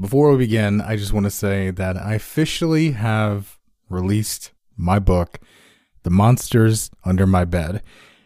Before 0.00 0.30
we 0.30 0.38
begin, 0.38 0.80
I 0.80 0.96
just 0.96 1.12
want 1.12 1.24
to 1.24 1.30
say 1.30 1.70
that 1.72 1.98
I 1.98 2.14
officially 2.14 2.92
have 2.92 3.58
released 3.90 4.52
my 4.74 4.98
book, 4.98 5.38
The 6.04 6.10
Monsters 6.10 6.90
Under 7.04 7.26
My 7.26 7.44
Bed. 7.44 7.82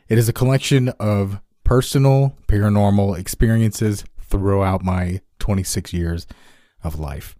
It 0.08 0.16
is 0.16 0.28
a 0.28 0.32
collection 0.32 0.90
of 1.00 1.40
personal 1.64 2.36
paranormal 2.46 3.18
experiences 3.18 4.04
throughout 4.20 4.84
my 4.84 5.20
26 5.40 5.92
years 5.92 6.28
of 6.84 7.00
life. 7.00 7.34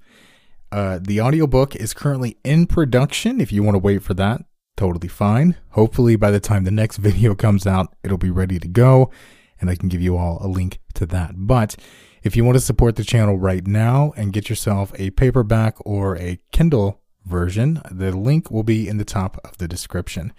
Uh, 0.73 0.99
the 1.01 1.21
audiobook 1.21 1.77
is 1.77 1.95
currently 1.95 2.37
in 2.43 2.67
production. 2.67 3.41
If 3.41 3.53
you 3.53 3.63
want 3.63 3.77
to 3.77 3.79
wait 3.79 4.03
for 4.03 4.15
that, 4.15 4.41
totally 4.77 5.07
fine. 5.07 5.55
Hopefully, 5.71 6.17
by 6.17 6.33
the 6.33 6.41
time 6.41 6.65
the 6.65 6.73
next 6.73 6.97
video 7.09 7.37
comes 7.37 7.69
out, 7.69 7.95
it'll 8.03 8.19
be 8.19 8.33
ready 8.33 8.59
to 8.59 8.67
go 8.67 9.13
and 9.61 9.71
I 9.71 9.77
can 9.77 9.89
give 9.89 10.03
you 10.03 10.17
all 10.17 10.39
a 10.41 10.49
link 10.49 10.79
to 10.95 11.07
that. 11.07 11.35
But 11.37 11.77
if 12.25 12.35
you 12.35 12.45
want 12.45 12.57
to 12.57 12.61
support 12.61 12.97
the 12.97 13.05
channel 13.05 13.39
right 13.39 13.67
now 13.67 14.15
and 14.17 14.33
get 14.33 14.49
yourself 14.49 14.93
a 14.99 15.11
paperback 15.11 15.77
or 15.85 16.17
a 16.17 16.41
Kindle 16.53 17.03
version, 17.27 17.83
the 17.91 18.17
link 18.17 18.51
will 18.51 18.63
be 18.63 18.89
in 18.89 18.97
the 18.97 19.05
top 19.05 19.39
of 19.45 19.59
the 19.59 19.69
description. 19.69 20.33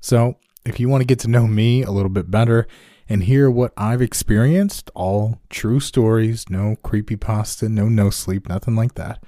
So 0.00 0.36
if 0.64 0.78
you 0.78 0.88
want 0.88 1.00
to 1.00 1.06
get 1.06 1.18
to 1.20 1.28
know 1.28 1.48
me 1.48 1.82
a 1.82 1.90
little 1.90 2.08
bit 2.08 2.30
better 2.30 2.68
and 3.08 3.24
hear 3.24 3.50
what 3.50 3.72
I've 3.76 4.00
experienced, 4.00 4.92
all 4.94 5.40
true 5.50 5.80
stories, 5.80 6.48
no 6.48 6.76
creepy 6.84 7.16
pasta, 7.16 7.68
no 7.68 7.88
no 7.88 8.10
sleep, 8.10 8.48
nothing 8.48 8.76
like 8.76 8.94
that, 8.94 9.22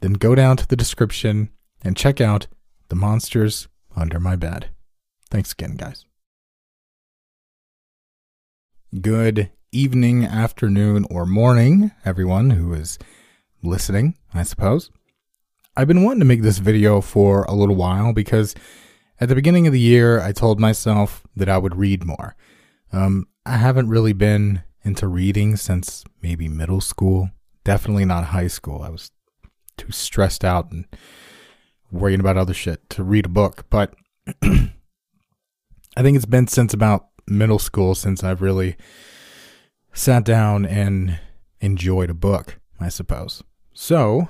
then 0.00 0.12
go 0.12 0.34
down 0.34 0.58
to 0.58 0.66
the 0.66 0.76
description 0.76 1.48
and 1.82 1.96
check 1.96 2.20
out 2.20 2.48
The 2.88 2.96
Monsters 2.96 3.66
Under 3.96 4.20
My 4.20 4.36
Bed. 4.36 4.68
Thanks 5.30 5.52
again, 5.52 5.76
guys. 5.76 6.04
Good 9.00 9.50
evening, 9.74 10.24
afternoon, 10.24 11.04
or 11.10 11.26
morning, 11.26 11.90
everyone 12.04 12.50
who 12.50 12.72
is 12.72 12.98
listening, 13.62 14.16
I 14.32 14.44
suppose. 14.44 14.90
I've 15.76 15.88
been 15.88 16.04
wanting 16.04 16.20
to 16.20 16.26
make 16.26 16.42
this 16.42 16.58
video 16.58 17.00
for 17.00 17.42
a 17.44 17.54
little 17.54 17.74
while 17.74 18.12
because 18.12 18.54
at 19.20 19.28
the 19.28 19.34
beginning 19.34 19.66
of 19.66 19.72
the 19.72 19.80
year, 19.80 20.20
I 20.20 20.30
told 20.30 20.60
myself 20.60 21.26
that 21.34 21.48
I 21.48 21.58
would 21.58 21.74
read 21.74 22.04
more. 22.04 22.36
Um, 22.92 23.26
I 23.44 23.56
haven't 23.56 23.88
really 23.88 24.12
been 24.12 24.62
into 24.84 25.08
reading 25.08 25.56
since 25.56 26.04
maybe 26.22 26.48
middle 26.48 26.80
school, 26.80 27.30
definitely 27.64 28.04
not 28.04 28.26
high 28.26 28.46
school. 28.46 28.82
I 28.82 28.90
was 28.90 29.10
too 29.76 29.90
stressed 29.90 30.44
out 30.44 30.70
and 30.70 30.86
worrying 31.90 32.20
about 32.20 32.36
other 32.36 32.54
shit 32.54 32.88
to 32.90 33.02
read 33.02 33.26
a 33.26 33.30
book. 33.30 33.66
But 33.70 33.94
I 34.42 36.02
think 36.02 36.16
it's 36.16 36.26
been 36.26 36.46
since 36.46 36.72
about 36.72 37.08
middle 37.26 37.58
school 37.58 37.96
since 37.96 38.22
I've 38.22 38.42
really 38.42 38.76
sat 39.94 40.24
down 40.24 40.66
and 40.66 41.18
enjoyed 41.60 42.10
a 42.10 42.14
book, 42.14 42.58
I 42.78 42.88
suppose. 42.88 43.42
So 43.72 44.28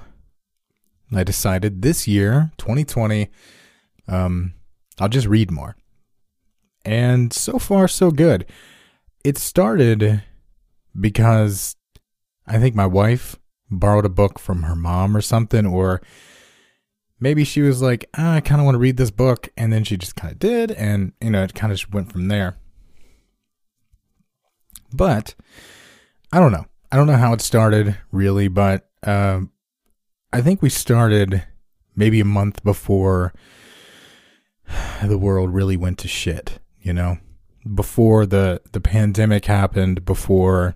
I 1.13 1.25
decided 1.25 1.83
this 1.83 2.07
year, 2.07 2.53
2020, 2.59 3.31
um, 4.07 4.53
I'll 5.01 5.09
just 5.09 5.27
read 5.27 5.51
more. 5.51 5.77
And 6.85 7.33
so 7.33 7.59
far, 7.59 7.89
so 7.89 8.11
good. 8.11 8.47
It 9.25 9.39
started 9.39 10.23
because 10.99 11.77
I 12.47 12.59
think 12.59 12.75
my 12.75 12.87
wife 12.87 13.37
borrowed 13.71 14.05
a 14.05 14.11
book 14.11 14.39
from 14.39 14.65
her 14.65 14.77
mom 14.77 15.17
or 15.17 15.23
something, 15.23 15.65
or 15.65 16.03
maybe 17.19 17.43
she 17.43 17.63
was 17.63 17.81
like, 17.81 18.09
ah, 18.17 18.35
I 18.35 18.41
kind 18.41 18.61
of 18.61 18.67
want 18.67 18.75
to 18.75 18.81
read 18.81 18.99
this 18.99 19.11
book. 19.11 19.49
And 19.57 19.73
then 19.73 19.83
she 19.83 19.97
just 19.97 20.15
kind 20.15 20.33
of 20.33 20.39
did. 20.39 20.73
And, 20.73 21.13
you 21.23 21.31
know, 21.31 21.43
it 21.43 21.55
kind 21.55 21.73
of 21.73 21.83
went 21.93 22.13
from 22.13 22.29
there. 22.29 22.59
But 24.95 25.35
I 26.33 26.41
don't 26.41 26.53
know. 26.53 26.67
I 26.93 26.97
don't 26.97 27.07
know 27.07 27.17
how 27.17 27.33
it 27.33 27.41
started 27.41 27.97
really, 28.13 28.49
but 28.49 28.89
uh, 29.03 29.41
I 30.33 30.41
think 30.41 30.63
we 30.63 30.71
started 30.71 31.45
maybe 31.97 32.21
a 32.21 32.25
month 32.25 32.63
before 32.63 33.33
the 35.03 35.19
world 35.19 35.53
really 35.53 35.77
went 35.77 35.99
to 35.99 36.09
shit. 36.09 36.61
You 36.81 36.93
know, 36.93 37.19
before 37.75 38.27
the 38.27 38.61
the 38.73 38.81
pandemic 38.81 39.47
happened, 39.47 40.05
before 40.05 40.75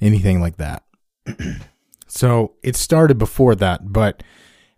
anything 0.00 0.40
like 0.40 0.56
that. 0.56 0.84
so 2.06 2.54
it 2.62 2.76
started 2.76 3.18
before 3.18 3.54
that, 3.56 3.92
but 3.92 4.22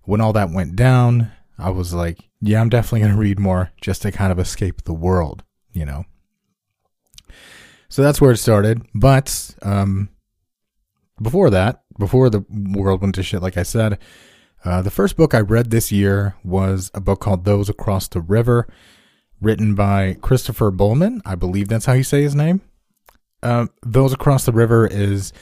when 0.03 0.20
all 0.20 0.32
that 0.32 0.50
went 0.50 0.76
down, 0.76 1.32
I 1.58 1.70
was 1.70 1.93
like, 1.93 2.19
yeah, 2.41 2.60
I'm 2.60 2.69
definitely 2.69 3.00
going 3.00 3.12
to 3.12 3.19
read 3.19 3.38
more 3.38 3.72
just 3.81 4.03
to 4.03 4.12
kind 4.12 4.31
of 4.31 4.38
escape 4.38 4.84
the 4.84 4.94
world, 4.94 5.43
you 5.72 5.84
know. 5.84 6.04
So 7.96 8.02
that's 8.02 8.20
where 8.20 8.32
it 8.32 8.36
started. 8.36 8.82
But 8.94 9.54
um, 9.62 10.10
before 11.22 11.48
that, 11.48 11.82
before 11.98 12.28
the 12.28 12.44
world 12.50 13.00
went 13.00 13.14
to 13.14 13.22
shit, 13.22 13.40
like 13.40 13.56
I 13.56 13.62
said, 13.62 13.98
uh, 14.66 14.82
the 14.82 14.90
first 14.90 15.16
book 15.16 15.32
I 15.32 15.40
read 15.40 15.70
this 15.70 15.90
year 15.90 16.36
was 16.44 16.90
a 16.92 17.00
book 17.00 17.20
called 17.20 17.46
Those 17.46 17.70
Across 17.70 18.08
the 18.08 18.20
River, 18.20 18.68
written 19.40 19.74
by 19.74 20.18
Christopher 20.20 20.70
Buehlman. 20.70 21.22
I 21.24 21.36
believe 21.36 21.68
that's 21.68 21.86
how 21.86 21.94
you 21.94 22.02
say 22.02 22.20
his 22.20 22.34
name. 22.34 22.60
Uh, 23.42 23.68
Those 23.82 24.12
Across 24.12 24.44
the 24.44 24.52
River 24.52 24.86
is 24.86 25.32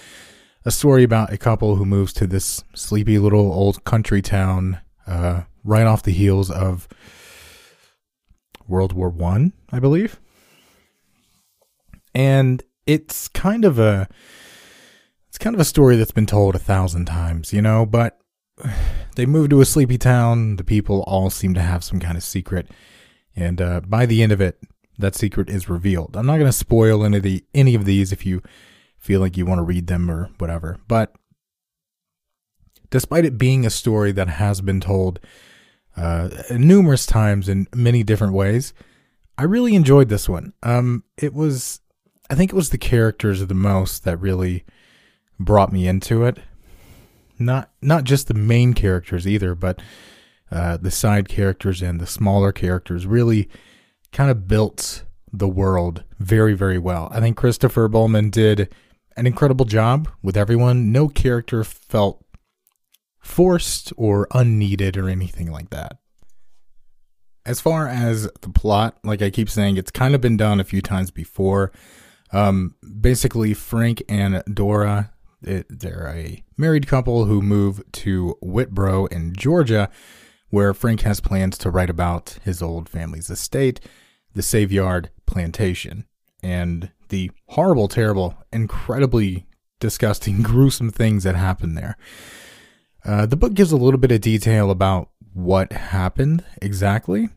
a 0.65 0.71
story 0.71 1.03
about 1.03 1.33
a 1.33 1.37
couple 1.37 1.75
who 1.75 1.85
moves 1.85 2.13
to 2.13 2.27
this 2.29 2.63
sleepy 2.73 3.19
little 3.19 3.53
old 3.53 3.83
country 3.83 4.23
town 4.23 4.79
uh, 5.09 5.43
right 5.65 5.89
off 5.89 6.05
the 6.05 6.13
heels 6.13 6.53
of 6.53 6.87
World 8.69 8.93
War 8.93 9.09
One, 9.09 9.55
I, 9.73 9.79
I 9.79 9.81
believe 9.81 10.21
and 12.15 12.63
it's 12.87 13.29
kind 13.29 13.65
of 13.65 13.79
a 13.79 14.09
it's 15.29 15.39
kind 15.39 15.55
of 15.55 15.61
a 15.61 15.65
story 15.65 15.97
that's 15.97 16.13
been 16.13 16.27
told 16.27 16.55
a 16.55 16.61
thousand 16.61 17.07
times, 17.07 17.53
you 17.53 17.61
know, 17.61 17.85
but 17.85 18.21
they 19.17 19.27
move 19.27 19.51
to 19.51 19.61
a 19.61 19.65
sleepy 19.65 19.99
town. 19.99 20.57
The 20.57 20.65
people 20.65 21.03
all 21.07 21.31
seem 21.31 21.55
to 21.55 21.61
have 21.61 21.83
some 21.83 21.99
kind 21.99 22.17
of 22.17 22.23
secret. 22.23 22.71
And 23.35 23.61
uh, 23.61 23.81
by 23.81 24.07
the 24.07 24.23
end 24.23 24.31
of 24.31 24.41
it, 24.41 24.61
that 24.97 25.17
secret 25.17 25.51
is 25.51 25.69
revealed. 25.69 26.17
I'm 26.17 26.27
not 26.27 26.37
going 26.37 26.47
to 26.47 26.53
spoil 26.53 27.05
any 27.05 27.17
of 27.17 27.25
the 27.25 27.45
any 27.53 27.75
of 27.75 27.85
these 27.85 28.13
if 28.13 28.25
you 28.25 28.43
feel 28.97 29.21
like 29.21 29.37
you 29.37 29.45
want 29.45 29.59
to 29.59 29.65
read 29.65 29.89
them 29.89 30.11
or 30.11 30.31
whatever. 30.39 30.79
But 30.87 31.15
despite 32.91 33.25
it 33.25 33.37
being 33.37 33.67
a 33.67 33.71
story 33.71 34.13
that 34.13 34.29
has 34.29 34.61
been 34.61 34.81
told 34.81 35.19
uh, 35.97 36.29
numerous 36.51 37.07
times 37.07 37.49
in 37.49 37.67
many 37.75 38.05
different 38.05 38.35
ways, 38.35 38.73
I 39.37 39.43
really 39.43 39.75
enjoyed 39.75 40.09
this 40.09 40.29
one. 40.29 40.53
Um, 40.63 41.03
it 41.17 41.35
was 41.35 41.81
I 42.31 42.35
think 42.35 42.53
it 42.53 42.57
was 42.57 42.71
the 42.71 42.79
characters 42.79 43.41
of 43.41 43.49
the 43.49 43.55
most 43.55 44.05
that 44.05 44.19
really 44.19 44.65
brought 45.39 45.73
me 45.73 45.87
into 45.87 46.25
it. 46.25 46.39
Not 47.39 47.71
not 47.83 48.05
just 48.05 48.29
the 48.29 48.35
main 48.35 48.75
characters 48.75 49.27
either, 49.27 49.55
but 49.55 49.83
uh, 50.51 50.77
the 50.77 50.91
side 50.91 51.29
characters 51.29 51.83
and 51.83 52.01
the 52.01 52.07
smaller 52.07 52.53
characters 52.53 53.07
really 53.07 53.49
kind 54.13 54.31
of 54.31 54.47
built 54.47 55.05
the 55.33 55.49
world 55.49 56.05
very 56.19 56.55
very 56.55 56.79
well. 56.79 57.09
I 57.13 57.21
think 57.21 57.37
Christopher 57.37 57.89
Buehlman 57.89 58.31
did 58.31 58.73
an 59.17 59.27
incredible 59.27 59.65
job 59.65 60.09
with 60.23 60.37
everyone. 60.37 60.93
No 60.93 61.09
character 61.09 61.65
felt 61.65 62.25
forced 63.21 63.93
or 63.97 64.29
unneeded 64.33 64.97
or 64.97 65.09
anything 65.09 65.51
like 65.51 65.71
that. 65.71 65.99
As 67.47 67.61
far 67.61 67.89
as 67.89 68.29
the 68.41 68.49
plot, 68.49 68.99
like 69.05 69.21
I 69.21 69.31
keep 69.31 69.51
saying, 69.51 69.77
it's 69.77 69.91
kind 69.91 70.15
of 70.15 70.21
been 70.21 70.37
done 70.37 70.61
a 70.61 70.65
few 70.65 70.81
times 70.81 71.11
before. 71.11 71.73
Um, 72.35 72.75
basically, 73.01 73.55
Frank 73.55 74.03
and 74.09 74.43
Dora, 74.53 75.13
it, 75.41 75.67
they're 75.71 76.13
a 76.15 76.43
married 76.57 76.89
couple 76.89 77.27
who 77.27 77.41
move 77.41 77.81
to 77.93 78.37
Whitbrow 78.43 79.11
in 79.13 79.35
Georgia, 79.35 79.89
where 80.51 80.75
Frank 80.75 81.03
has 81.03 81.21
plans 81.21 81.57
to 81.59 81.71
write 81.71 81.91
about 81.91 82.39
his 82.43 82.61
old 82.61 82.89
family's 82.89 83.31
estate, 83.31 83.81
the 84.35 84.43
Savoyard 84.43 85.11
Plantation, 85.27 86.07
and 86.43 86.91
the 87.09 87.31
horrible, 87.51 87.87
terrible, 87.87 88.37
incredibly 88.53 89.47
disgusting, 89.79 90.43
gruesome 90.43 90.91
things 90.91 91.23
that 91.23 91.37
happened 91.37 91.79
there. 91.79 91.97
Uh, 93.05 93.27
the 93.27 93.37
book 93.37 93.55
gives 93.55 93.71
a 93.71 93.77
little 93.77 94.01
bit 94.01 94.11
of 94.11 94.21
detail 94.21 94.73
about 94.73 95.11
what 95.33 95.73
happened 95.73 96.45
exactly, 96.61 97.29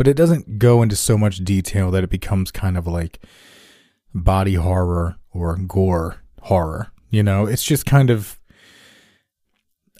but 0.00 0.08
it 0.08 0.16
doesn't 0.16 0.58
go 0.58 0.80
into 0.80 0.96
so 0.96 1.18
much 1.18 1.44
detail 1.44 1.90
that 1.90 2.02
it 2.02 2.08
becomes 2.08 2.50
kind 2.50 2.78
of 2.78 2.86
like 2.86 3.20
body 4.14 4.54
horror 4.54 5.18
or 5.30 5.58
gore 5.58 6.22
horror. 6.40 6.90
You 7.10 7.22
know, 7.22 7.44
it's 7.44 7.62
just 7.62 7.84
kind 7.84 8.08
of. 8.08 8.40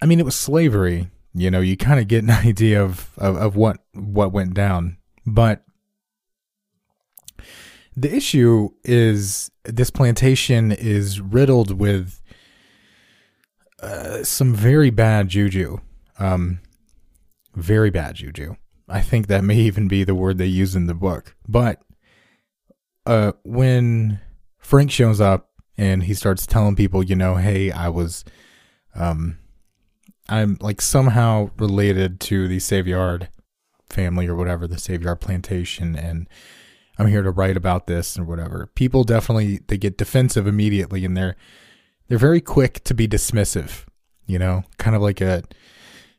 I 0.01 0.07
mean, 0.07 0.19
it 0.19 0.25
was 0.25 0.35
slavery. 0.35 1.11
You 1.35 1.51
know, 1.51 1.61
you 1.61 1.77
kind 1.77 2.01
of 2.01 2.09
get 2.09 2.25
an 2.25 2.31
idea 2.47 2.83
of, 2.83 3.11
of, 3.19 3.37
of 3.37 3.57
what 3.57 3.77
what 3.93 4.33
went 4.33 4.55
down, 4.55 4.97
but 5.27 5.65
the 7.95 8.11
issue 8.11 8.71
is 8.83 9.51
this 9.65 9.91
plantation 9.91 10.73
is 10.73 11.21
riddled 11.21 11.79
with 11.79 12.23
uh, 13.83 14.25
some 14.25 14.55
very 14.55 14.89
bad 14.89 15.29
juju, 15.29 15.77
um, 16.19 16.61
very 17.55 17.91
bad 17.91 18.15
juju. 18.15 18.57
I 18.91 19.01
think 19.01 19.29
that 19.29 19.45
may 19.45 19.57
even 19.57 19.89
be 19.89 20.05
the 20.05 20.15
word 20.15 20.39
they 20.39 20.47
use 20.47 20.75
in 20.75 20.87
the 20.87 20.95
book. 20.95 21.37
But 21.49 21.81
uh, 23.07 23.33
when 23.45 24.21
Frank 24.59 24.91
shows 24.91 25.21
up 25.21 25.51
and 25.79 26.03
he 26.03 26.15
starts 26.15 26.47
telling 26.47 26.77
people, 26.77 27.03
you 27.03 27.17
know, 27.17 27.37
hey, 27.37 27.71
I 27.71 27.89
was, 27.89 28.25
um, 28.95 29.39
I'm 30.29 30.59
like 30.61 30.81
somehow 30.81 31.51
related 31.57 32.21
to 32.21 32.49
the 32.49 32.59
Savoyard 32.59 33.29
family 33.89 34.27
or 34.27 34.35
whatever, 34.35 34.67
the 34.67 34.79
Savoyard 34.79 35.21
plantation, 35.21 35.97
and 35.97 36.29
I'm 36.99 37.07
here 37.07 37.23
to 37.23 37.31
write 37.31 37.57
about 37.57 37.87
this 37.87 38.17
and 38.17 38.27
whatever. 38.27 38.71
People 38.75 39.05
definitely 39.05 39.61
they 39.69 39.79
get 39.79 39.99
defensive 39.99 40.47
immediately, 40.47 41.05
and 41.05 41.17
they're 41.17 41.37
they're 42.09 42.19
very 42.19 42.41
quick 42.41 42.85
to 42.85 42.95
be 42.95 43.09
dismissive, 43.09 43.87
you 44.27 44.39
know, 44.39 44.65
kind 44.79 44.95
of 44.95 45.03
like 45.03 45.21
a 45.21 45.43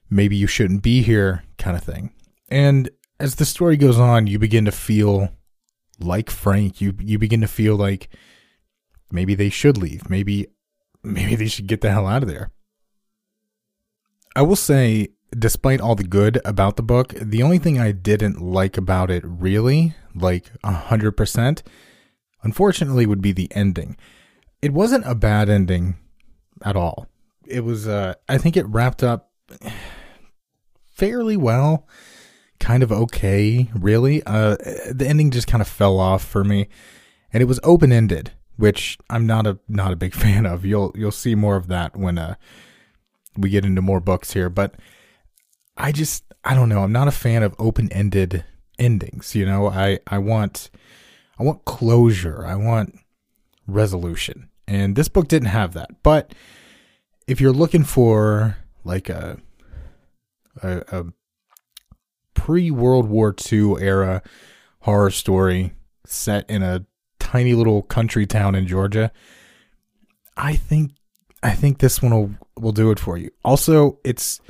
maybe 0.10 0.36
you 0.36 0.48
shouldn't 0.48 0.84
be 0.84 1.02
here 1.02 1.44
kind 1.58 1.78
of 1.78 1.84
thing. 1.84 2.12
And 2.52 2.90
as 3.20 3.36
the 3.36 3.46
story 3.46 3.78
goes 3.78 3.98
on, 3.98 4.28
you 4.28 4.38
begin 4.38 4.66
to 4.66 4.72
feel 4.72 5.30
like 6.00 6.30
Frank. 6.30 6.82
You 6.82 6.94
you 7.00 7.18
begin 7.18 7.42
to 7.42 7.48
feel 7.48 7.78
like 7.78 8.10
maybe 9.12 9.34
they 9.34 9.50
should 9.50 9.78
leave. 9.78 10.10
Maybe 10.10 10.48
maybe 11.02 11.36
they 11.36 11.48
should 11.48 11.68
get 11.68 11.80
the 11.80 11.92
hell 11.92 12.06
out 12.06 12.24
of 12.24 12.30
there. 12.30 12.52
I 14.36 14.42
will 14.42 14.58
say, 14.58 15.10
despite 15.38 15.82
all 15.82 15.96
the 15.96 16.04
good 16.04 16.42
about 16.44 16.76
the 16.76 16.84
book, 16.84 17.14
the 17.14 17.42
only 17.42 17.58
thing 17.58 17.80
I 17.80 17.94
didn't 17.94 18.42
like 18.42 18.78
about 18.78 19.10
it 19.10 19.24
really, 19.26 19.96
like 20.14 20.52
a 20.64 20.74
hundred 20.74 21.14
percent, 21.14 21.64
unfortunately, 22.44 23.06
would 23.06 23.22
be 23.22 23.32
the 23.32 23.52
ending. 23.56 23.98
It 24.62 24.74
wasn't 24.74 25.08
a 25.08 25.16
bad 25.16 25.50
ending 25.50 25.96
at 26.64 26.76
all. 26.76 27.08
It 27.46 27.62
was, 27.62 27.88
uh, 27.88 28.14
I 28.30 28.38
think 28.38 28.56
it 28.56 28.68
wrapped 28.68 29.04
up 29.04 29.32
fairly 30.86 31.36
well, 31.36 31.88
kind 32.62 32.84
of 32.84 32.92
okay, 32.94 33.70
really. 33.76 34.24
Uh, 34.24 34.56
the 34.90 35.06
ending 35.06 35.32
just 35.32 35.48
kind 35.48 35.62
of 35.62 35.68
fell 35.68 36.00
off 36.00 36.24
for 36.24 36.46
me, 36.46 36.70
and 37.34 37.44
it 37.44 37.48
was 37.48 37.60
open 37.64 37.92
ended 37.92 38.32
which 38.62 39.00
I'm 39.10 39.26
not 39.26 39.48
a 39.48 39.58
not 39.68 39.92
a 39.92 39.96
big 39.96 40.14
fan 40.24 40.46
of. 40.46 40.66
You'll 40.66 40.94
you'll 40.96 41.12
see 41.12 41.36
more 41.36 41.56
of 41.56 41.68
that 41.68 41.98
when 41.98 42.18
uh 42.18 42.36
we 43.36 43.50
get 43.50 43.66
into 43.66 43.82
more 43.82 44.00
books 44.00 44.34
here, 44.34 44.50
but 44.50 44.76
I 45.76 45.92
just 45.92 46.24
I 46.44 46.54
don't 46.54 46.70
know. 46.70 46.84
I'm 46.84 46.92
not 46.92 47.08
a 47.08 47.12
fan 47.12 47.44
of 47.44 47.56
open-ended 47.58 48.46
endings, 48.78 49.36
you 49.36 49.46
know. 49.46 49.68
I 49.68 50.00
I 50.08 50.20
want 50.20 50.70
I 51.40 51.44
want 51.44 51.66
closure. 51.66 52.46
I 52.46 52.56
want 52.56 53.00
resolution. 53.68 54.50
And 54.68 54.96
this 54.96 55.08
book 55.08 55.28
didn't 55.28 55.50
have 55.50 55.74
that. 55.74 56.04
But 56.04 56.34
if 57.28 57.42
you're 57.42 57.52
looking 57.52 57.84
for 57.84 58.58
like 58.84 59.10
a 59.10 59.40
a, 60.62 60.84
a 60.92 61.06
pre 62.42 62.72
World 62.72 63.08
War 63.08 63.36
II 63.52 63.76
era 63.80 64.24
horror 64.80 65.12
story 65.12 65.74
set 66.06 66.50
in 66.50 66.64
a 66.64 66.84
tiny 67.20 67.54
little 67.54 67.84
country 67.84 68.26
town 68.26 68.56
in 68.56 68.66
Georgia. 68.66 69.12
I 70.36 70.56
think 70.56 70.94
I 71.44 71.52
think 71.52 71.78
this 71.78 72.02
one 72.02 72.14
will 72.14 72.32
will 72.58 72.72
do 72.72 72.90
it 72.90 73.00
for 73.00 73.16
you. 73.16 73.30
Also, 73.46 74.00
it's 74.04 74.42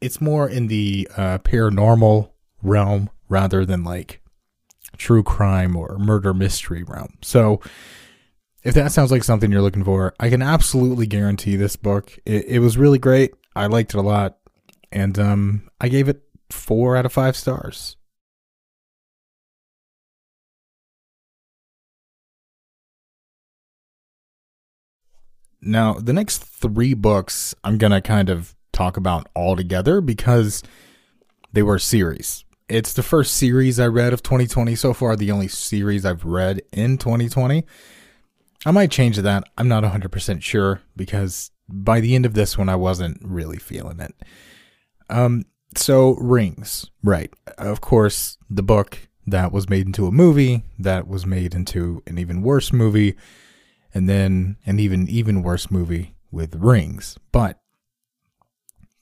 it's 0.00 0.22
more 0.22 0.48
in 0.48 0.68
the 0.68 1.06
uh, 1.18 1.38
paranormal 1.38 2.30
realm 2.62 3.10
rather 3.28 3.66
than 3.66 3.84
like 3.84 4.22
true 4.96 5.22
crime 5.22 5.76
or 5.76 5.98
murder 5.98 6.32
mystery 6.32 6.82
realm. 6.82 7.18
So, 7.20 7.60
if 8.62 8.72
that 8.72 8.90
sounds 8.90 9.10
like 9.10 9.22
something 9.22 9.52
you're 9.52 9.60
looking 9.60 9.84
for, 9.84 10.14
I 10.18 10.30
can 10.30 10.40
absolutely 10.40 11.06
guarantee 11.06 11.56
this 11.56 11.76
book. 11.76 12.18
It, 12.24 12.46
it 12.46 12.58
was 12.60 12.78
really 12.78 12.98
great. 12.98 13.34
I 13.54 13.66
liked 13.66 13.92
it 13.92 13.98
a 13.98 14.02
lot, 14.02 14.38
and 14.90 15.18
um, 15.18 15.70
I 15.78 15.88
gave 15.88 16.08
it 16.08 16.22
four 16.50 16.96
out 16.96 17.06
of 17.06 17.12
five 17.12 17.36
stars. 17.36 17.96
Now, 25.60 25.94
the 25.94 26.12
next 26.12 26.38
three 26.38 26.94
books 26.94 27.54
I'm 27.64 27.78
going 27.78 27.92
to 27.92 28.00
kind 28.00 28.30
of 28.30 28.54
talk 28.72 28.96
about 28.96 29.28
all 29.34 29.56
together 29.56 30.00
because 30.00 30.62
they 31.52 31.62
were 31.62 31.76
a 31.76 31.80
series. 31.80 32.44
It's 32.68 32.92
the 32.92 33.02
first 33.02 33.34
series 33.34 33.80
I 33.80 33.86
read 33.86 34.12
of 34.12 34.22
2020 34.22 34.74
so 34.74 34.92
far, 34.92 35.16
the 35.16 35.32
only 35.32 35.48
series 35.48 36.04
I've 36.04 36.24
read 36.24 36.62
in 36.72 36.98
2020. 36.98 37.64
I 38.66 38.70
might 38.70 38.90
change 38.90 39.16
that. 39.16 39.44
I'm 39.56 39.68
not 39.68 39.84
100% 39.84 40.42
sure 40.42 40.82
because 40.96 41.50
by 41.68 42.00
the 42.00 42.14
end 42.14 42.26
of 42.26 42.34
this 42.34 42.58
one, 42.58 42.68
I 42.68 42.76
wasn't 42.76 43.18
really 43.22 43.58
feeling 43.58 44.00
it. 44.00 44.14
Um, 45.08 45.44
so, 45.76 46.14
Rings, 46.14 46.90
right. 47.02 47.32
Of 47.56 47.80
course, 47.80 48.38
the 48.48 48.62
book 48.62 49.08
that 49.26 49.52
was 49.52 49.68
made 49.68 49.86
into 49.86 50.06
a 50.06 50.12
movie, 50.12 50.64
that 50.78 51.06
was 51.06 51.26
made 51.26 51.54
into 51.54 52.02
an 52.06 52.18
even 52.18 52.42
worse 52.42 52.72
movie 52.72 53.16
and 53.94 54.08
then 54.08 54.56
an 54.66 54.78
even 54.78 55.08
even 55.08 55.42
worse 55.42 55.70
movie 55.70 56.14
with 56.30 56.54
rings. 56.56 57.18
But 57.32 57.58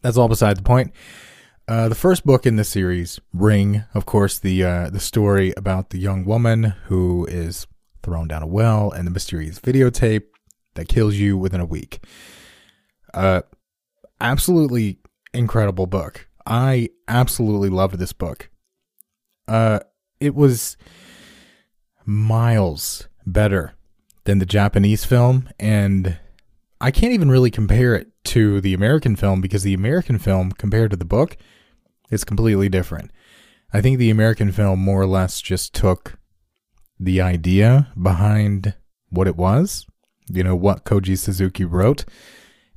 that's 0.03 0.17
all 0.17 0.29
beside 0.29 0.57
the 0.57 0.63
point. 0.63 0.93
Uh, 1.69 1.89
the 1.89 1.97
first 1.97 2.25
book 2.25 2.47
in 2.47 2.57
the 2.57 2.65
series, 2.65 3.19
Ring, 3.33 3.85
of 3.93 4.07
course, 4.07 4.39
the 4.39 4.63
uh, 4.63 4.91
the 4.91 5.01
story 5.01 5.53
about 5.57 5.91
the 5.91 5.99
young 5.99 6.25
woman 6.25 6.75
who 6.87 7.27
is 7.27 7.67
thrown 8.03 8.29
down 8.29 8.43
a 8.43 8.47
well 8.47 8.91
and 8.93 9.07
the 9.07 9.11
mysterious 9.11 9.59
videotape 9.59 10.25
that 10.75 10.89
kills 10.89 11.17
you 11.17 11.37
within 11.37 11.61
a 11.61 11.67
week. 11.67 12.05
Uh, 13.13 13.43
absolutely 14.21 14.99
incredible 15.35 15.87
book. 15.87 16.29
I 16.47 16.91
absolutely 17.09 17.69
loved 17.69 17.99
this 17.99 18.13
book. 18.13 18.51
Uh, 19.49 19.81
it 20.21 20.35
was 20.35 20.77
miles 22.05 23.09
better 23.27 23.75
than 24.25 24.39
the 24.39 24.47
Japanese 24.47 25.05
film. 25.05 25.49
And 25.59 26.19
I 26.81 26.91
can't 26.91 27.13
even 27.13 27.31
really 27.31 27.51
compare 27.51 27.95
it 27.95 28.09
to 28.25 28.61
the 28.61 28.75
American 28.75 29.17
film 29.17 29.41
because 29.41 29.63
the 29.63 29.75
American 29.75 30.19
film, 30.19 30.53
compared 30.53 30.91
to 30.91 30.97
the 30.97 31.05
book, 31.05 31.37
is 32.11 32.25
completely 32.25 32.69
different. 32.69 33.11
I 33.73 33.81
think 33.81 33.99
the 33.99 34.11
American 34.11 34.53
film 34.53 34.81
more 34.81 35.01
or 35.01 35.07
less 35.07 35.41
just 35.41 35.75
took 35.75 36.19
the 36.99 37.21
idea 37.21 37.93
behind 38.01 38.75
what 39.11 39.27
it 39.27 39.37
was, 39.37 39.87
you 40.29 40.43
know, 40.43 40.57
what 40.57 40.85
Koji 40.85 41.19
Suzuki 41.19 41.65
wrote, 41.65 42.05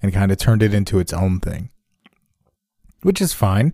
and 0.02 0.14
kind 0.14 0.32
of 0.32 0.38
turned 0.38 0.64
it 0.64 0.74
into 0.74 1.00
its 1.00 1.14
own 1.14 1.40
thing, 1.40 1.70
which 3.02 3.22
is 3.22 3.34
fine. 3.34 3.74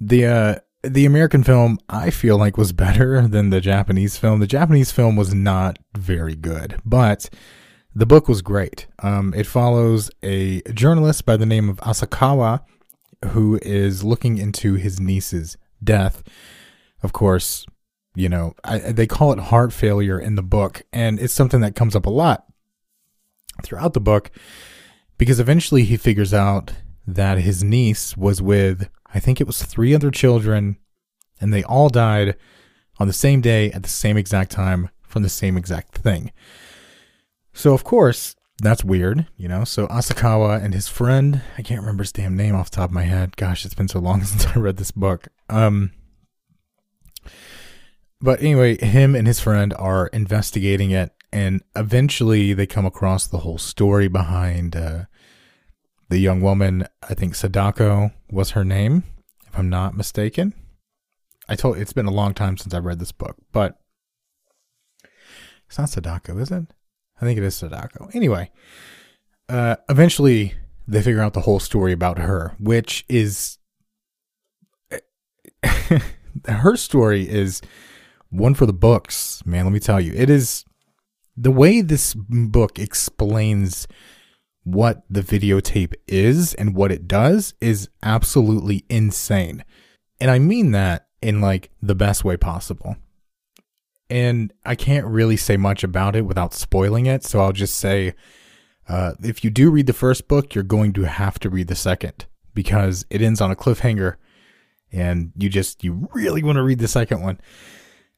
The 0.00 0.26
uh, 0.26 0.54
the 0.82 1.06
American 1.06 1.42
film 1.42 1.78
I 1.88 2.10
feel 2.10 2.36
like 2.38 2.56
was 2.56 2.72
better 2.72 3.26
than 3.28 3.50
the 3.50 3.60
Japanese 3.60 4.16
film. 4.16 4.40
The 4.40 4.46
Japanese 4.46 4.92
film 4.92 5.16
was 5.16 5.34
not 5.34 5.78
very 5.96 6.34
good, 6.34 6.76
but 6.84 7.30
the 7.94 8.06
book 8.06 8.28
was 8.28 8.42
great. 8.42 8.86
Um, 9.02 9.32
it 9.34 9.46
follows 9.46 10.10
a 10.22 10.62
journalist 10.72 11.24
by 11.24 11.36
the 11.36 11.46
name 11.46 11.68
of 11.68 11.78
Asakawa 11.78 12.60
who 13.28 13.58
is 13.62 14.04
looking 14.04 14.38
into 14.38 14.74
his 14.74 15.00
niece's 15.00 15.56
death. 15.82 16.22
Of 17.02 17.12
course, 17.12 17.64
you 18.14 18.28
know, 18.28 18.54
I, 18.64 18.78
they 18.78 19.06
call 19.06 19.32
it 19.32 19.38
heart 19.38 19.72
failure 19.72 20.18
in 20.18 20.34
the 20.34 20.42
book, 20.42 20.82
and 20.92 21.18
it's 21.18 21.32
something 21.32 21.60
that 21.60 21.76
comes 21.76 21.96
up 21.96 22.06
a 22.06 22.10
lot 22.10 22.46
throughout 23.62 23.94
the 23.94 24.00
book 24.00 24.30
because 25.16 25.40
eventually 25.40 25.84
he 25.84 25.96
figures 25.96 26.34
out 26.34 26.72
that 27.06 27.38
his 27.38 27.62
niece 27.62 28.16
was 28.16 28.40
with 28.40 28.88
I 29.14 29.20
think 29.20 29.40
it 29.40 29.46
was 29.46 29.62
three 29.62 29.94
other 29.94 30.10
children, 30.10 30.76
and 31.40 31.54
they 31.54 31.62
all 31.62 31.88
died 31.88 32.36
on 32.98 33.06
the 33.06 33.12
same 33.12 33.40
day 33.40 33.70
at 33.70 33.84
the 33.84 33.88
same 33.88 34.16
exact 34.16 34.50
time 34.50 34.90
from 35.02 35.22
the 35.22 35.28
same 35.28 35.56
exact 35.56 35.94
thing. 35.94 36.32
So, 37.52 37.72
of 37.72 37.84
course, 37.84 38.34
that's 38.58 38.84
weird, 38.84 39.28
you 39.36 39.46
know. 39.46 39.62
So, 39.62 39.86
Asakawa 39.86 40.62
and 40.62 40.74
his 40.74 40.88
friend, 40.88 41.42
I 41.56 41.62
can't 41.62 41.80
remember 41.80 42.02
his 42.02 42.10
damn 42.10 42.36
name 42.36 42.56
off 42.56 42.70
the 42.70 42.76
top 42.76 42.90
of 42.90 42.94
my 42.94 43.04
head. 43.04 43.36
Gosh, 43.36 43.64
it's 43.64 43.74
been 43.74 43.88
so 43.88 44.00
long 44.00 44.24
since 44.24 44.46
I 44.46 44.58
read 44.58 44.78
this 44.78 44.90
book. 44.90 45.28
Um, 45.48 45.92
but 48.20 48.40
anyway, 48.40 48.76
him 48.84 49.14
and 49.14 49.28
his 49.28 49.38
friend 49.38 49.72
are 49.74 50.08
investigating 50.08 50.90
it, 50.90 51.12
and 51.32 51.62
eventually 51.76 52.52
they 52.52 52.66
come 52.66 52.86
across 52.86 53.28
the 53.28 53.38
whole 53.38 53.58
story 53.58 54.08
behind 54.08 54.74
uh, 54.74 55.04
the 56.08 56.18
young 56.18 56.40
woman, 56.40 56.86
I 57.08 57.14
think 57.14 57.34
Sadako 57.34 58.12
was 58.30 58.50
her 58.50 58.64
name, 58.64 59.04
if 59.46 59.58
I'm 59.58 59.68
not 59.68 59.96
mistaken. 59.96 60.54
I 61.48 61.56
told 61.56 61.76
it's 61.76 61.92
been 61.92 62.06
a 62.06 62.10
long 62.10 62.34
time 62.34 62.56
since 62.56 62.74
I 62.74 62.78
read 62.78 62.98
this 62.98 63.12
book, 63.12 63.36
but 63.52 63.78
it's 65.66 65.78
not 65.78 65.90
Sadako, 65.90 66.38
is 66.38 66.50
it? 66.50 66.66
I 67.20 67.24
think 67.24 67.38
it 67.38 67.44
is 67.44 67.56
Sadako. 67.56 68.10
Anyway, 68.14 68.50
uh, 69.48 69.76
eventually 69.88 70.54
they 70.86 71.02
figure 71.02 71.22
out 71.22 71.34
the 71.34 71.40
whole 71.40 71.60
story 71.60 71.92
about 71.92 72.18
her, 72.18 72.54
which 72.58 73.04
is 73.08 73.58
her 76.48 76.76
story 76.76 77.28
is 77.28 77.60
one 78.30 78.54
for 78.54 78.66
the 78.66 78.72
books, 78.72 79.42
man. 79.46 79.64
Let 79.64 79.72
me 79.72 79.80
tell 79.80 80.00
you, 80.00 80.12
it 80.14 80.30
is 80.30 80.64
the 81.36 81.50
way 81.50 81.80
this 81.80 82.14
book 82.14 82.78
explains 82.78 83.86
what 84.64 85.04
the 85.08 85.20
videotape 85.22 85.94
is 86.08 86.54
and 86.54 86.74
what 86.74 86.90
it 86.90 87.06
does 87.06 87.54
is 87.60 87.88
absolutely 88.02 88.84
insane. 88.88 89.64
And 90.20 90.30
I 90.30 90.38
mean 90.38 90.72
that 90.72 91.06
in 91.22 91.40
like 91.40 91.70
the 91.82 91.94
best 91.94 92.24
way 92.24 92.36
possible. 92.36 92.96
and 94.10 94.52
I 94.64 94.74
can't 94.74 95.06
really 95.06 95.36
say 95.36 95.56
much 95.56 95.82
about 95.82 96.14
it 96.16 96.22
without 96.22 96.54
spoiling 96.54 97.06
it. 97.06 97.24
So 97.24 97.40
I'll 97.40 97.52
just 97.52 97.76
say, 97.78 98.14
uh, 98.88 99.14
if 99.22 99.42
you 99.44 99.50
do 99.50 99.70
read 99.70 99.86
the 99.86 99.92
first 99.92 100.28
book, 100.28 100.54
you're 100.54 100.64
going 100.64 100.92
to 100.94 101.04
have 101.04 101.38
to 101.40 101.50
read 101.50 101.68
the 101.68 101.74
second 101.74 102.26
because 102.54 103.04
it 103.10 103.22
ends 103.22 103.40
on 103.40 103.50
a 103.50 103.56
cliffhanger, 103.56 104.16
and 104.92 105.32
you 105.36 105.48
just 105.48 105.82
you 105.82 106.08
really 106.14 106.42
want 106.42 106.56
to 106.56 106.62
read 106.62 106.78
the 106.78 106.88
second 106.88 107.22
one. 107.22 107.40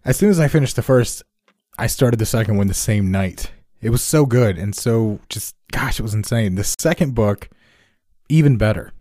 As 0.05 0.17
soon 0.17 0.31
as 0.31 0.41
I 0.41 0.49
finished 0.49 0.77
the 0.77 0.83
first, 0.83 1.23
I 1.79 1.87
started 1.87 2.19
the 2.19 2.27
second 2.27 2.57
one 2.57 2.67
the 2.67 2.75
same 2.75 3.11
night. 3.11 3.51
It 3.81 3.91
was 3.91 4.03
so 4.03 4.27
good 4.27 4.59
and 4.59 4.75
so 4.75 5.21
just 5.29 5.56
gosh, 5.73 5.99
it 5.99 6.03
was 6.03 6.15
insane. 6.15 6.55
The 6.55 6.65
second 6.65 7.15
book, 7.15 7.49
even 8.29 8.57
better. 8.57 8.93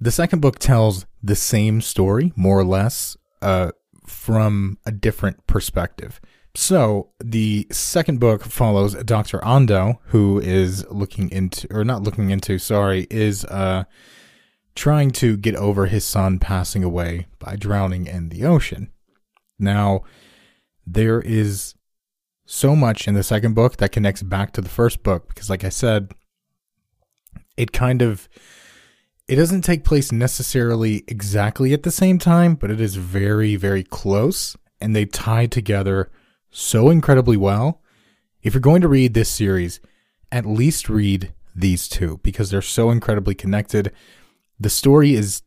The 0.00 0.10
second 0.10 0.40
book 0.40 0.58
tells 0.58 1.06
the 1.22 1.36
same 1.36 1.80
story, 1.80 2.32
more 2.34 2.58
or 2.58 2.64
less, 2.64 3.16
uh, 3.40 3.72
from 4.06 4.78
a 4.84 4.90
different 4.90 5.46
perspective. 5.46 6.20
So 6.54 7.10
the 7.22 7.66
second 7.70 8.20
book 8.20 8.42
follows 8.42 8.94
Dr. 9.04 9.38
Ando, 9.38 9.98
who 10.06 10.38
is 10.40 10.86
looking 10.90 11.30
into, 11.30 11.66
or 11.70 11.84
not 11.84 12.02
looking 12.02 12.30
into, 12.30 12.58
sorry, 12.58 13.06
is 13.10 13.44
uh, 13.46 13.84
trying 14.74 15.12
to 15.12 15.36
get 15.36 15.56
over 15.56 15.86
his 15.86 16.04
son 16.04 16.38
passing 16.38 16.84
away 16.84 17.26
by 17.38 17.56
drowning 17.56 18.06
in 18.06 18.28
the 18.28 18.44
ocean. 18.44 18.90
Now, 19.58 20.02
there 20.86 21.20
is 21.20 21.74
so 22.44 22.74
much 22.74 23.06
in 23.06 23.14
the 23.14 23.22
second 23.22 23.54
book 23.54 23.76
that 23.76 23.92
connects 23.92 24.22
back 24.22 24.52
to 24.52 24.60
the 24.60 24.68
first 24.68 25.02
book 25.02 25.28
because, 25.28 25.48
like 25.48 25.64
I 25.64 25.68
said, 25.68 26.12
it 27.56 27.72
kind 27.72 28.02
of 28.02 28.28
it 29.28 29.36
doesn't 29.36 29.62
take 29.62 29.84
place 29.84 30.12
necessarily 30.12 31.04
exactly 31.06 31.72
at 31.72 31.84
the 31.84 31.90
same 31.90 32.18
time, 32.18 32.54
but 32.54 32.70
it 32.70 32.80
is 32.80 32.96
very, 32.96 33.56
very 33.56 33.84
close, 33.84 34.56
and 34.80 34.94
they 34.94 35.06
tie 35.06 35.46
together 35.46 36.10
so 36.50 36.90
incredibly 36.90 37.36
well. 37.36 37.80
If 38.42 38.54
you're 38.54 38.60
going 38.60 38.82
to 38.82 38.88
read 38.88 39.14
this 39.14 39.30
series, 39.30 39.80
at 40.30 40.44
least 40.44 40.88
read 40.88 41.32
these 41.54 41.88
two 41.88 42.18
because 42.22 42.50
they're 42.50 42.62
so 42.62 42.90
incredibly 42.90 43.34
connected. 43.34 43.92
The 44.58 44.70
story 44.70 45.14
is 45.14 45.42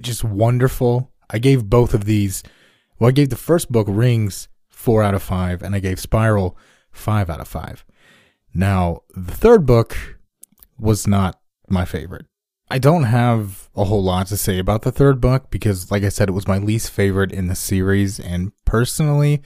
just 0.00 0.22
wonderful. 0.22 1.10
I 1.28 1.38
gave 1.38 1.68
both 1.68 1.94
of 1.94 2.04
these, 2.04 2.42
well, 2.98 3.08
I 3.08 3.12
gave 3.12 3.30
the 3.30 3.36
first 3.36 3.72
book, 3.72 3.86
Rings, 3.90 4.48
four 4.80 5.02
out 5.02 5.14
of 5.14 5.22
five, 5.22 5.62
and 5.62 5.74
I 5.74 5.78
gave 5.78 6.00
Spiral 6.00 6.56
five 6.90 7.28
out 7.28 7.40
of 7.40 7.46
five. 7.46 7.84
Now, 8.54 9.02
the 9.14 9.32
third 9.32 9.66
book 9.66 10.18
was 10.78 11.06
not 11.06 11.38
my 11.68 11.84
favorite. 11.84 12.26
I 12.70 12.78
don't 12.78 13.04
have 13.04 13.68
a 13.76 13.84
whole 13.84 14.02
lot 14.02 14.28
to 14.28 14.36
say 14.36 14.58
about 14.58 14.82
the 14.82 14.92
third 14.92 15.20
book 15.20 15.50
because, 15.50 15.90
like 15.90 16.02
I 16.02 16.08
said, 16.08 16.28
it 16.28 16.32
was 16.32 16.48
my 16.48 16.58
least 16.58 16.90
favorite 16.90 17.32
in 17.32 17.48
the 17.48 17.54
series. 17.54 18.18
And 18.18 18.52
personally, 18.64 19.42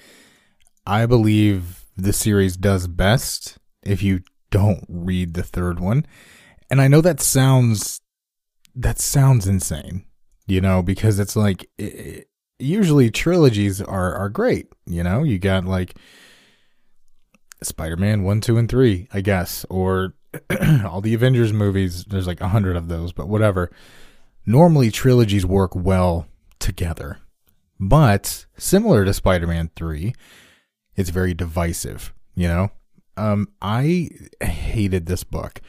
I 0.87 1.07
believe 1.07 1.85
the 1.97 2.13
series 2.13 2.57
does 2.57 2.87
best 2.87 3.59
if 3.83 4.03
you 4.03 4.21
don't 4.51 4.85
read 4.89 5.35
the 5.35 5.43
third 5.43 5.81
one. 5.81 6.07
And 6.71 6.81
I 6.81 6.89
know 6.89 7.01
that 7.01 7.21
sounds 7.21 8.01
that 8.75 8.99
sounds 8.99 9.47
insane, 9.47 10.05
you 10.47 10.61
know, 10.61 10.83
because 10.83 11.19
it's 11.19 11.37
like 11.37 11.69
usually 12.65 13.11
trilogies 13.11 13.81
are 13.81 14.15
are 14.15 14.29
great, 14.29 14.69
you 14.87 15.03
know. 15.03 15.23
You 15.23 15.39
got 15.39 15.65
like 15.65 15.97
Spider-Man 17.63 18.23
1, 18.23 18.41
2 18.41 18.59
and 18.59 18.69
3, 18.69 19.09
I 19.13 19.21
guess, 19.21 19.65
or 19.71 20.15
all 20.85 21.01
the 21.01 21.15
Avengers 21.15 21.53
movies, 21.53 22.05
there's 22.05 22.27
like 22.27 22.41
a 22.41 22.49
hundred 22.49 22.77
of 22.77 22.89
those, 22.89 23.13
but 23.13 23.29
whatever. 23.29 23.71
Normally, 24.47 24.91
trilogies 24.91 25.47
work 25.47 25.75
well 25.75 26.27
together. 26.59 27.19
But 27.81 28.47
similar 28.57 29.05
to 29.05 29.15
Spider 29.15 29.47
Man 29.47 29.71
3, 29.77 30.15
it's 30.97 31.11
very 31.11 31.35
divisive, 31.35 32.13
you 32.35 32.49
know? 32.49 32.71
Um, 33.17 33.49
I 33.63 34.11
hated 34.43 35.07
this 35.07 35.25
book. 35.25 35.61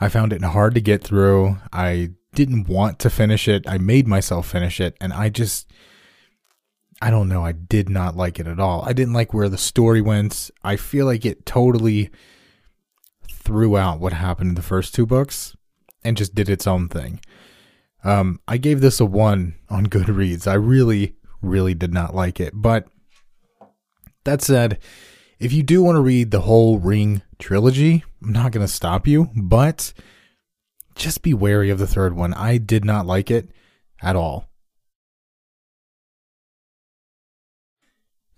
I 0.00 0.08
found 0.08 0.32
it 0.32 0.42
hard 0.42 0.74
to 0.74 0.80
get 0.80 1.02
through. 1.02 1.58
I 1.72 2.10
didn't 2.34 2.68
want 2.68 2.98
to 3.00 3.10
finish 3.10 3.48
it. 3.48 3.68
I 3.68 3.78
made 3.78 4.06
myself 4.06 4.48
finish 4.48 4.80
it, 4.80 4.96
and 5.00 5.12
I 5.12 5.28
just. 5.28 5.70
I 7.00 7.10
don't 7.10 7.28
know. 7.28 7.44
I 7.44 7.52
did 7.52 7.88
not 7.88 8.16
like 8.16 8.40
it 8.40 8.46
at 8.46 8.58
all. 8.58 8.82
I 8.84 8.92
didn't 8.92 9.14
like 9.14 9.32
where 9.32 9.48
the 9.48 9.58
story 9.58 10.00
went. 10.00 10.50
I 10.64 10.76
feel 10.76 11.06
like 11.06 11.24
it 11.24 11.46
totally 11.46 12.10
threw 13.30 13.76
out 13.76 14.00
what 14.00 14.12
happened 14.12 14.50
in 14.50 14.54
the 14.56 14.62
first 14.62 14.94
two 14.94 15.06
books 15.06 15.56
and 16.02 16.16
just 16.16 16.34
did 16.34 16.48
its 16.48 16.66
own 16.66 16.88
thing. 16.88 17.20
Um, 18.04 18.40
I 18.48 18.56
gave 18.56 18.80
this 18.80 19.00
a 19.00 19.04
one 19.04 19.54
on 19.68 19.86
Goodreads. 19.88 20.46
I 20.46 20.54
really, 20.54 21.16
really 21.40 21.74
did 21.74 21.92
not 21.92 22.14
like 22.14 22.40
it. 22.40 22.52
But 22.54 22.88
that 24.24 24.42
said, 24.42 24.78
if 25.38 25.52
you 25.52 25.62
do 25.62 25.82
want 25.82 25.96
to 25.96 26.02
read 26.02 26.30
the 26.30 26.40
whole 26.40 26.78
Ring 26.78 27.22
trilogy, 27.38 28.04
I'm 28.22 28.32
not 28.32 28.52
going 28.52 28.66
to 28.66 28.72
stop 28.72 29.06
you, 29.06 29.30
but 29.36 29.92
just 30.96 31.22
be 31.22 31.32
wary 31.32 31.70
of 31.70 31.78
the 31.78 31.86
third 31.86 32.14
one. 32.14 32.34
I 32.34 32.58
did 32.58 32.84
not 32.84 33.06
like 33.06 33.30
it 33.30 33.50
at 34.02 34.16
all. 34.16 34.48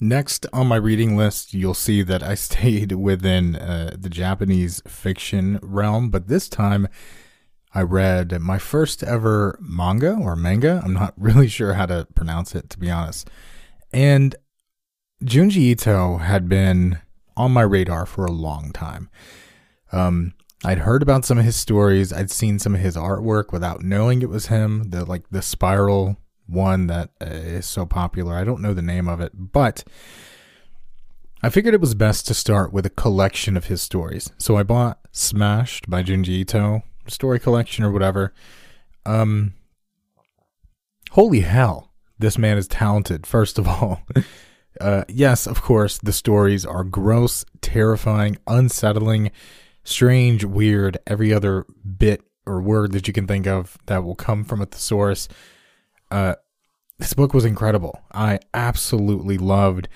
Next 0.03 0.47
on 0.53 0.67
my 0.67 0.77
reading 0.77 1.15
list, 1.15 1.53
you'll 1.53 1.75
see 1.75 2.03
that 2.03 2.23
I 2.23 2.35
stayed 2.49 2.93
within 2.93 3.57
uh, 3.57 3.97
the 3.99 4.09
Japanese 4.09 4.83
fiction 4.87 5.59
realm, 5.63 6.09
but 6.09 6.29
this 6.29 6.49
time 6.49 6.89
I 7.75 7.83
read 7.83 8.41
my 8.41 8.59
first 8.59 9.03
ever 9.05 9.59
manga 9.61 10.15
or 10.15 10.35
manga. 10.35 10.81
I'm 10.83 10.95
not 10.95 11.15
really 11.19 11.49
sure 11.49 11.75
how 11.75 11.87
to 11.87 12.07
pronounce 12.15 12.55
it, 12.55 12.71
to 12.71 12.79
be 12.79 12.91
honest. 12.91 13.29
And 13.93 14.35
Junji 15.23 15.57
Ito 15.57 16.19
had 16.19 16.49
been 16.49 16.99
on 17.37 17.53
my 17.53 17.63
radar 17.63 18.07
for 18.07 18.25
a 18.25 18.33
long 18.33 18.73
time. 18.73 19.11
Um, 19.93 20.35
I'd 20.65 20.79
heard 20.79 21.03
about 21.03 21.25
some 21.25 21.39
of 21.39 21.45
his 21.45 21.57
stories. 21.57 22.13
I'd 22.13 22.31
seen 22.31 22.59
some 22.59 22.75
of 22.75 22.81
his 22.81 22.97
artwork 22.97 23.53
without 23.53 23.83
knowing 23.83 24.23
it 24.23 24.29
was 24.29 24.47
him. 24.47 24.91
The 24.91 25.05
like 25.05 25.29
the 25.31 25.43
spiral 25.43 26.17
one 26.51 26.87
that 26.89 27.11
uh, 27.21 27.61
so 27.61 27.87
popular. 27.87 28.35
I 28.35 28.45
don't 28.45 28.61
know 28.61 28.75
the 28.75 28.83
name 28.83 29.09
of 29.09 29.21
it, 29.21 29.33
but 29.35 29.85
I 31.43 31.49
figured 31.49 31.75
it 31.75 31.81
was 31.81 31.95
best 31.95 32.27
to 32.27 32.35
start 32.35 32.73
with 32.73 32.85
a 32.85 32.91
collection 32.91 33.57
of 33.57 33.67
his 33.67 33.81
stories. 33.81 34.31
So 34.39 34.57
I 34.57 34.63
bought 34.63 34.99
Smashed 35.13 35.89
by 35.89 36.03
Junji 36.03 36.29
Ito, 36.29 36.83
story 37.07 37.39
collection 37.39 37.85
or 37.85 37.91
whatever. 37.91 38.35
Um, 39.07 39.55
holy 41.13 41.41
hell, 41.41 41.93
this 42.19 42.37
man 42.37 42.59
is 42.59 42.69
talented, 42.69 43.27
first 43.27 43.59
of 43.59 43.67
all. 43.67 44.03
uh, 44.81 45.05
yes, 45.09 45.47
of 45.47 45.63
course, 45.63 45.99
the 45.99 46.13
stories 46.13 46.67
are 46.67 46.85
gross, 46.85 47.45
terrifying, 47.63 48.37
unsettling, 48.47 49.31
strange, 49.83 50.45
weird, 50.45 50.99
every 51.07 51.33
other 51.33 51.65
bit 51.97 52.23
or 52.47 52.61
word 52.61 52.93
that 52.93 53.07
you 53.07 53.15
can 53.15 53.27
think 53.27 53.47
of 53.47 53.79
that 53.87 54.05
will 54.05 54.15
come 54.15 54.45
from 54.45 54.61
a 54.61 54.67
thesaurus. 54.67 55.29
Uh, 56.11 56.35
this 56.99 57.15
book 57.15 57.33
was 57.33 57.45
incredible. 57.45 58.01
I 58.13 58.41
absolutely 58.53 59.39
loved 59.39 59.89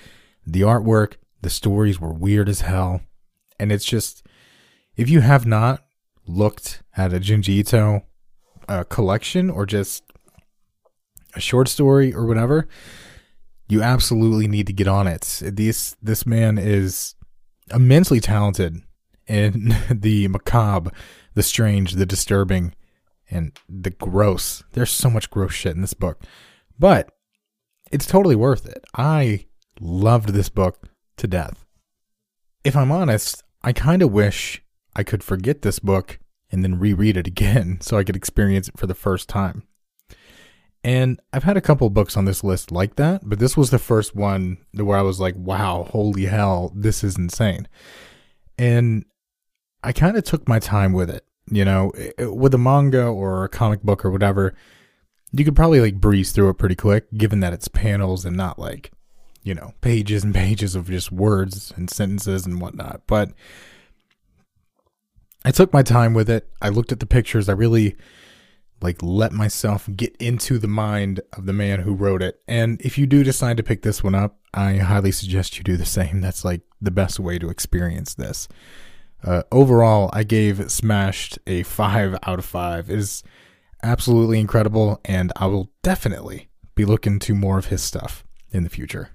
the 0.45 0.61
artwork. 0.61 1.13
The 1.41 1.49
stories 1.49 1.99
were 1.99 2.13
weird 2.13 2.49
as 2.49 2.61
hell. 2.61 3.01
And 3.59 3.71
it's 3.71 3.85
just, 3.85 4.25
if 4.95 5.09
you 5.09 5.21
have 5.21 5.45
not 5.45 5.85
looked 6.27 6.81
at 6.97 7.13
a 7.13 7.19
Junji 7.19 7.49
Ito 7.49 8.03
uh, 8.67 8.83
collection 8.85 9.49
or 9.49 9.65
just 9.65 10.03
a 11.35 11.39
short 11.39 11.67
story 11.67 12.13
or 12.13 12.25
whatever, 12.25 12.67
you 13.67 13.81
absolutely 13.81 14.47
need 14.47 14.67
to 14.67 14.73
get 14.73 14.87
on 14.87 15.07
it. 15.07 15.41
This 15.43 15.95
this 16.01 16.25
man 16.25 16.57
is 16.57 17.15
immensely 17.73 18.19
talented 18.19 18.81
in 19.27 19.75
the 19.89 20.27
macabre, 20.27 20.91
the 21.33 21.43
strange, 21.43 21.93
the 21.93 22.05
disturbing, 22.05 22.73
and 23.29 23.57
the 23.67 23.89
gross. 23.89 24.63
There's 24.73 24.91
so 24.91 25.09
much 25.09 25.29
gross 25.29 25.53
shit 25.53 25.75
in 25.75 25.81
this 25.81 25.93
book. 25.93 26.21
But 26.77 27.11
it's 27.91 28.05
totally 28.05 28.35
worth 28.35 28.65
it. 28.65 28.83
I 28.95 29.45
loved 29.79 30.29
this 30.29 30.49
book 30.49 30.89
to 31.17 31.27
death. 31.27 31.65
If 32.63 32.75
I'm 32.75 32.91
honest, 32.91 33.43
I 33.61 33.73
kind 33.73 34.01
of 34.01 34.11
wish 34.11 34.63
I 34.95 35.03
could 35.03 35.23
forget 35.23 35.61
this 35.61 35.79
book 35.79 36.19
and 36.51 36.63
then 36.63 36.79
reread 36.79 37.17
it 37.17 37.27
again 37.27 37.79
so 37.81 37.97
I 37.97 38.03
could 38.03 38.15
experience 38.15 38.67
it 38.67 38.77
for 38.77 38.87
the 38.87 38.95
first 38.95 39.29
time. 39.29 39.63
And 40.83 41.19
I've 41.33 41.43
had 41.43 41.57
a 41.57 41.61
couple 41.61 41.89
books 41.89 42.15
on 42.15 42.25
this 42.25 42.43
list 42.43 42.71
like 42.71 42.95
that, 42.97 43.27
but 43.27 43.39
this 43.39 43.57
was 43.57 43.71
the 43.71 43.79
first 43.79 44.15
one 44.15 44.59
where 44.71 44.97
I 44.97 45.01
was 45.01 45.19
like, 45.19 45.33
wow, 45.35 45.87
holy 45.89 46.25
hell, 46.25 46.71
this 46.75 47.03
is 47.03 47.17
insane. 47.17 47.67
And 48.59 49.05
I 49.83 49.93
kind 49.93 50.15
of 50.15 50.23
took 50.23 50.47
my 50.47 50.59
time 50.59 50.93
with 50.93 51.09
it. 51.09 51.25
You 51.49 51.65
know, 51.65 51.91
eh, 51.91 52.11
eh, 52.17 52.25
with 52.25 52.53
a 52.53 52.57
manga 52.57 53.05
or 53.05 53.43
a 53.43 53.49
comic 53.49 53.83
book 53.83 54.03
or 54.03 54.11
whatever, 54.11 54.55
you 55.31 55.45
could 55.45 55.55
probably 55.55 55.79
like 55.79 56.01
breeze 56.01 56.31
through 56.31 56.49
it 56.49 56.57
pretty 56.57 56.75
quick, 56.75 57.11
given 57.13 57.39
that 57.41 57.53
it's 57.53 57.67
panels 57.67 58.25
and 58.25 58.35
not 58.35 58.57
like, 58.57 58.91
you 59.43 59.53
know, 59.53 59.73
pages 59.81 60.23
and 60.23 60.33
pages 60.35 60.75
of 60.75 60.87
just 60.87 61.11
words 61.11 61.71
and 61.75 61.89
sentences 61.89 62.45
and 62.45 62.59
whatnot. 62.59 63.01
But 63.05 63.31
I 65.43 65.51
took 65.51 65.71
my 65.71 65.83
time 65.83 66.13
with 66.13 66.29
it. 66.29 66.49
I 66.61 66.69
looked 66.69 66.91
at 66.91 66.99
the 66.99 67.05
pictures. 67.05 67.47
I 67.47 67.53
really 67.53 67.95
like 68.81 69.01
let 69.01 69.31
myself 69.31 69.87
get 69.95 70.15
into 70.17 70.57
the 70.57 70.67
mind 70.67 71.21
of 71.33 71.45
the 71.45 71.53
man 71.53 71.81
who 71.81 71.93
wrote 71.93 72.21
it. 72.21 72.41
And 72.47 72.81
if 72.81 72.97
you 72.97 73.05
do 73.05 73.23
decide 73.23 73.57
to 73.57 73.63
pick 73.63 73.83
this 73.83 74.03
one 74.03 74.15
up, 74.15 74.37
I 74.53 74.77
highly 74.77 75.11
suggest 75.11 75.57
you 75.57 75.63
do 75.63 75.77
the 75.77 75.85
same. 75.85 76.21
That's 76.21 76.43
like 76.43 76.61
the 76.81 76.91
best 76.91 77.19
way 77.19 77.39
to 77.39 77.49
experience 77.49 78.15
this. 78.15 78.47
Uh, 79.25 79.41
overall, 79.51 80.11
I 80.13 80.23
gave 80.23 80.71
Smashed 80.71 81.39
a 81.47 81.63
5 81.63 82.15
out 82.23 82.37
of 82.37 82.45
5. 82.45 82.89
It 82.91 82.99
is 82.99 83.23
absolutely 83.81 84.39
incredible, 84.39 85.01
and 85.03 85.33
I 85.35 85.47
will 85.47 85.71
definitely 85.81 86.49
be 86.75 86.85
looking 86.85 87.17
to 87.19 87.33
more 87.33 87.57
of 87.57 87.67
his 87.67 87.81
stuff 87.81 88.23
in 88.51 88.63
the 88.63 88.69
future. 88.69 89.09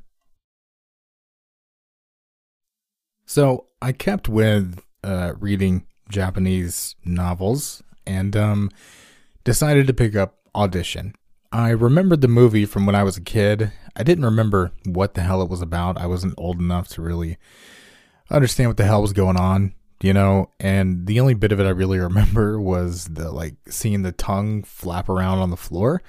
So 3.25 3.67
I 3.81 3.93
kept 3.93 4.29
with 4.29 4.83
uh, 5.05 5.35
reading 5.39 5.87
Japanese 6.09 6.97
novels 7.05 7.81
and 8.05 8.37
um, 8.37 8.71
decided 9.45 9.87
to 9.87 9.95
pick 9.95 10.17
up 10.17 10.39
Audition. 10.53 11.15
I 11.53 11.71
remembered 11.71 12.23
the 12.23 12.29
movie 12.29 12.65
from 12.65 12.87
when 12.87 12.97
I 12.97 13.05
was 13.05 13.17
a 13.17 13.21
kid. 13.21 13.71
I 13.95 14.03
didn't 14.03 14.25
remember 14.25 14.73
what 14.85 15.15
the 15.15 15.21
hell 15.21 15.43
it 15.43 15.49
was 15.49 15.63
about. 15.63 15.97
I 15.97 16.07
wasn't 16.07 16.35
old 16.37 16.59
enough 16.59 16.89
to 16.89 17.03
really 17.03 17.39
understand 18.31 18.71
what 18.71 18.77
the 18.77 18.85
hell 18.85 19.03
was 19.03 19.13
going 19.13 19.37
on, 19.37 19.75
you 20.03 20.13
know, 20.13 20.51
and 20.59 21.07
the 21.07 21.21
only 21.21 21.35
bit 21.35 21.53
of 21.53 21.61
it 21.61 21.67
I 21.67 21.71
really 21.71 21.99
remember 22.11 22.61
was 22.61 23.07
the 23.07 23.31
like 23.31 23.57
seeing 23.69 24.03
the 24.03 24.13
tongue 24.13 24.63
flap 24.63 25.09
around 25.09 25.39
on 25.39 25.51
the 25.51 25.57
floor. 25.57 26.03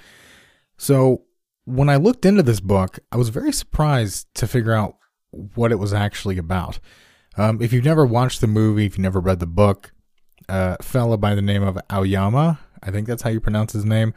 So 0.76 1.22
when 1.64 1.88
I 1.88 1.96
looked 1.96 2.24
into 2.24 2.42
this 2.42 2.60
book, 2.60 2.98
I 3.10 3.16
was 3.16 3.28
very 3.28 3.52
surprised 3.52 4.26
to 4.34 4.46
figure 4.46 4.72
out 4.72 4.96
what 5.30 5.72
it 5.72 5.78
was 5.78 5.94
actually 5.94 6.38
about. 6.38 6.78
Um, 7.36 7.62
if 7.62 7.72
you've 7.72 7.84
never 7.84 8.04
watched 8.04 8.40
the 8.40 8.46
movie, 8.46 8.86
if 8.86 8.92
you've 8.92 9.02
never 9.02 9.20
read 9.20 9.40
the 9.40 9.46
book, 9.46 9.92
uh, 10.48 10.76
a 10.78 10.82
fella 10.82 11.16
by 11.16 11.34
the 11.34 11.42
name 11.42 11.62
of 11.62 11.78
Aoyama, 11.90 12.58
I 12.82 12.90
think 12.90 13.06
that's 13.06 13.22
how 13.22 13.30
you 13.30 13.40
pronounce 13.40 13.72
his 13.72 13.84
name. 13.84 14.12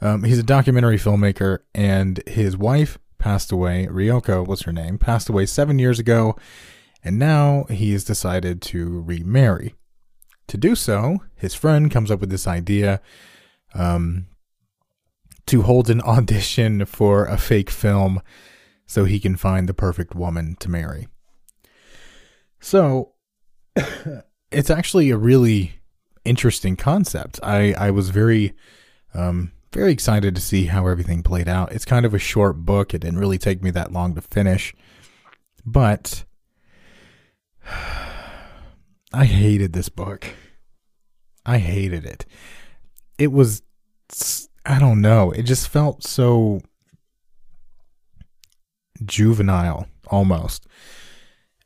Um, 0.00 0.22
he's 0.22 0.38
a 0.38 0.44
documentary 0.44 0.96
filmmaker, 0.96 1.58
and 1.74 2.22
his 2.26 2.56
wife 2.56 2.98
passed 3.18 3.50
away. 3.50 3.88
Ryoko 3.90 4.46
was 4.46 4.62
her 4.62 4.72
name, 4.72 4.96
passed 4.96 5.28
away 5.28 5.46
seven 5.46 5.78
years 5.78 5.98
ago, 5.98 6.36
and 7.04 7.18
now 7.18 7.64
he's 7.70 8.04
decided 8.04 8.60
to 8.62 9.02
remarry. 9.02 9.74
To 10.48 10.56
do 10.56 10.74
so, 10.74 11.18
his 11.36 11.54
friend 11.54 11.90
comes 11.90 12.10
up 12.10 12.20
with 12.20 12.30
this 12.30 12.46
idea 12.46 13.00
um, 13.74 14.26
to 15.46 15.62
hold 15.62 15.90
an 15.90 16.00
audition 16.02 16.84
for 16.84 17.26
a 17.26 17.36
fake 17.36 17.70
film 17.70 18.22
so 18.86 19.04
he 19.04 19.20
can 19.20 19.36
find 19.36 19.68
the 19.68 19.74
perfect 19.74 20.14
woman 20.14 20.56
to 20.60 20.70
marry. 20.70 21.08
So 22.60 23.12
it's 24.50 24.70
actually 24.70 25.10
a 25.10 25.16
really 25.16 25.80
interesting 26.24 26.76
concept. 26.76 27.38
I, 27.42 27.74
I 27.74 27.90
was 27.90 28.10
very 28.10 28.54
um, 29.14 29.52
very 29.72 29.92
excited 29.92 30.34
to 30.34 30.40
see 30.40 30.66
how 30.66 30.86
everything 30.86 31.22
played 31.22 31.48
out. 31.48 31.72
It's 31.72 31.84
kind 31.84 32.06
of 32.06 32.14
a 32.14 32.18
short 32.18 32.64
book. 32.64 32.94
It 32.94 33.00
didn't 33.00 33.18
really 33.18 33.38
take 33.38 33.62
me 33.62 33.70
that 33.72 33.92
long 33.92 34.14
to 34.14 34.22
finish. 34.22 34.74
But 35.64 36.24
I 39.12 39.24
hated 39.24 39.72
this 39.72 39.88
book. 39.88 40.26
I 41.46 41.58
hated 41.58 42.04
it. 42.04 42.26
It 43.18 43.32
was 43.32 43.62
I 44.64 44.78
don't 44.78 45.00
know. 45.00 45.30
It 45.30 45.44
just 45.44 45.68
felt 45.68 46.04
so 46.04 46.60
juvenile 49.04 49.88
almost. 50.08 50.66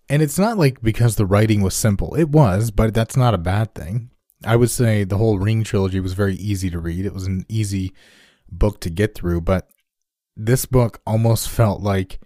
And 0.09 0.23
it's 0.23 0.39
not 0.39 0.59
like 0.59 0.83
because 0.83 1.17
the 1.17 1.27
writing 1.27 1.63
was 1.63 1.75
simple. 1.75 2.15
It 2.15 2.29
was, 2.29 2.71
but 2.71 2.95
that's 2.95 3.17
not 3.17 3.35
a 3.35 3.39
bad 3.39 3.75
thing. 3.75 4.11
I 4.45 4.57
would 4.57 4.71
say 4.71 5.05
the 5.05 5.19
whole 5.19 5.39
Ring 5.39 5.65
trilogy 5.65 6.01
was 6.01 6.13
very 6.13 6.35
easy 6.35 6.71
to 6.71 6.79
read. 6.79 7.07
It 7.07 7.15
was 7.15 7.27
an 7.27 7.47
easy 7.49 7.93
book 8.51 8.81
to 8.81 8.91
get 8.91 9.15
through, 9.15 9.41
but 9.43 9.69
this 10.37 10.67
book 10.67 11.01
almost 11.07 11.49
felt 11.49 11.81
like 11.81 12.21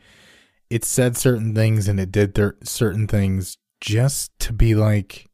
it 0.68 0.84
said 0.84 1.16
certain 1.16 1.54
things 1.54 1.88
and 1.88 2.00
it 2.00 2.10
did 2.10 2.34
th- 2.34 2.54
certain 2.64 3.06
things 3.06 3.58
just 3.80 4.36
to 4.40 4.52
be 4.52 4.74
like, 4.74 5.28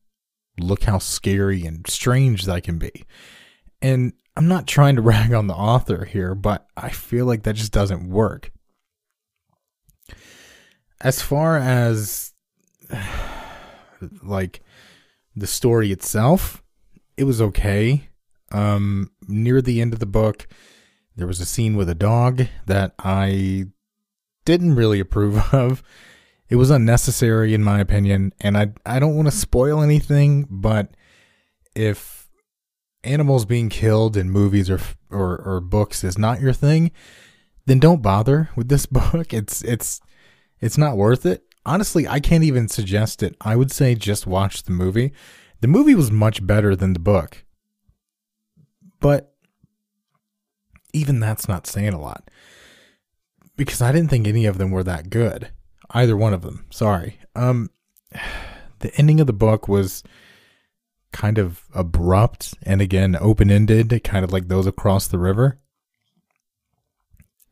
look 0.58 0.84
how 0.84 0.98
scary 0.98 1.64
and 1.64 1.86
strange 1.88 2.44
that 2.44 2.62
can 2.62 2.78
be. 2.78 3.04
And 3.80 4.12
I'm 4.36 4.48
not 4.48 4.66
trying 4.66 4.96
to 4.96 5.02
rag 5.02 5.32
on 5.32 5.46
the 5.46 5.54
author 5.54 6.04
here, 6.04 6.34
but 6.34 6.66
I 6.76 6.90
feel 6.90 7.26
like 7.26 7.42
that 7.44 7.56
just 7.56 7.72
doesn't 7.72 8.08
work. 8.08 8.50
As 11.00 11.20
far 11.20 11.58
as 11.58 12.32
like 14.22 14.62
the 15.34 15.46
story 15.46 15.92
itself, 15.92 16.62
it 17.16 17.24
was 17.24 17.40
okay. 17.40 18.08
Um, 18.50 19.10
near 19.26 19.62
the 19.62 19.80
end 19.80 19.94
of 19.94 19.98
the 19.98 20.06
book, 20.06 20.46
there 21.16 21.26
was 21.26 21.40
a 21.40 21.46
scene 21.46 21.76
with 21.76 21.88
a 21.88 21.94
dog 21.94 22.46
that 22.66 22.94
I 22.98 23.66
didn't 24.44 24.74
really 24.74 25.00
approve 25.00 25.38
of. 25.54 25.82
It 26.52 26.56
was 26.56 26.70
unnecessary 26.70 27.54
in 27.54 27.64
my 27.64 27.80
opinion, 27.80 28.32
and 28.40 28.58
I 28.58 28.72
I 28.84 28.98
don't 28.98 29.16
want 29.16 29.28
to 29.28 29.32
spoil 29.32 29.80
anything, 29.80 30.46
but 30.50 30.90
if 31.74 32.28
animals 33.02 33.46
being 33.46 33.68
killed 33.68 34.16
in 34.16 34.30
movies 34.30 34.68
or 34.68 34.78
or 35.10 35.40
or 35.40 35.60
books 35.60 36.04
is 36.04 36.18
not 36.18 36.40
your 36.40 36.52
thing, 36.52 36.92
then 37.64 37.78
don't 37.78 38.02
bother 38.02 38.50
with 38.54 38.68
this 38.68 38.86
book. 38.98 39.32
It's 39.32 39.62
it's 39.62 40.00
it's 40.60 40.76
not 40.76 40.96
worth 40.96 41.24
it 41.24 41.42
honestly, 41.64 42.06
I 42.06 42.20
can't 42.20 42.44
even 42.44 42.68
suggest 42.68 43.22
it. 43.22 43.36
I 43.40 43.56
would 43.56 43.70
say 43.70 43.94
just 43.94 44.26
watch 44.26 44.64
the 44.64 44.72
movie. 44.72 45.12
The 45.60 45.68
movie 45.68 45.94
was 45.94 46.10
much 46.10 46.46
better 46.46 46.74
than 46.74 46.92
the 46.92 46.98
book. 46.98 47.44
But 49.00 49.34
even 50.92 51.20
that's 51.20 51.48
not 51.48 51.66
saying 51.66 51.94
a 51.94 52.00
lot. 52.00 52.28
Because 53.56 53.80
I 53.80 53.92
didn't 53.92 54.10
think 54.10 54.26
any 54.26 54.46
of 54.46 54.58
them 54.58 54.70
were 54.70 54.84
that 54.84 55.10
good. 55.10 55.50
Either 55.94 56.16
one 56.16 56.34
of 56.34 56.42
them. 56.42 56.66
Sorry. 56.70 57.18
Um 57.34 57.70
the 58.80 58.94
ending 58.96 59.20
of 59.20 59.26
the 59.26 59.32
book 59.32 59.68
was 59.68 60.02
kind 61.12 61.38
of 61.38 61.64
abrupt 61.74 62.54
and 62.62 62.80
again 62.80 63.16
open-ended, 63.20 64.02
kind 64.02 64.24
of 64.24 64.32
like 64.32 64.48
those 64.48 64.66
across 64.66 65.06
the 65.06 65.18
river. 65.18 65.58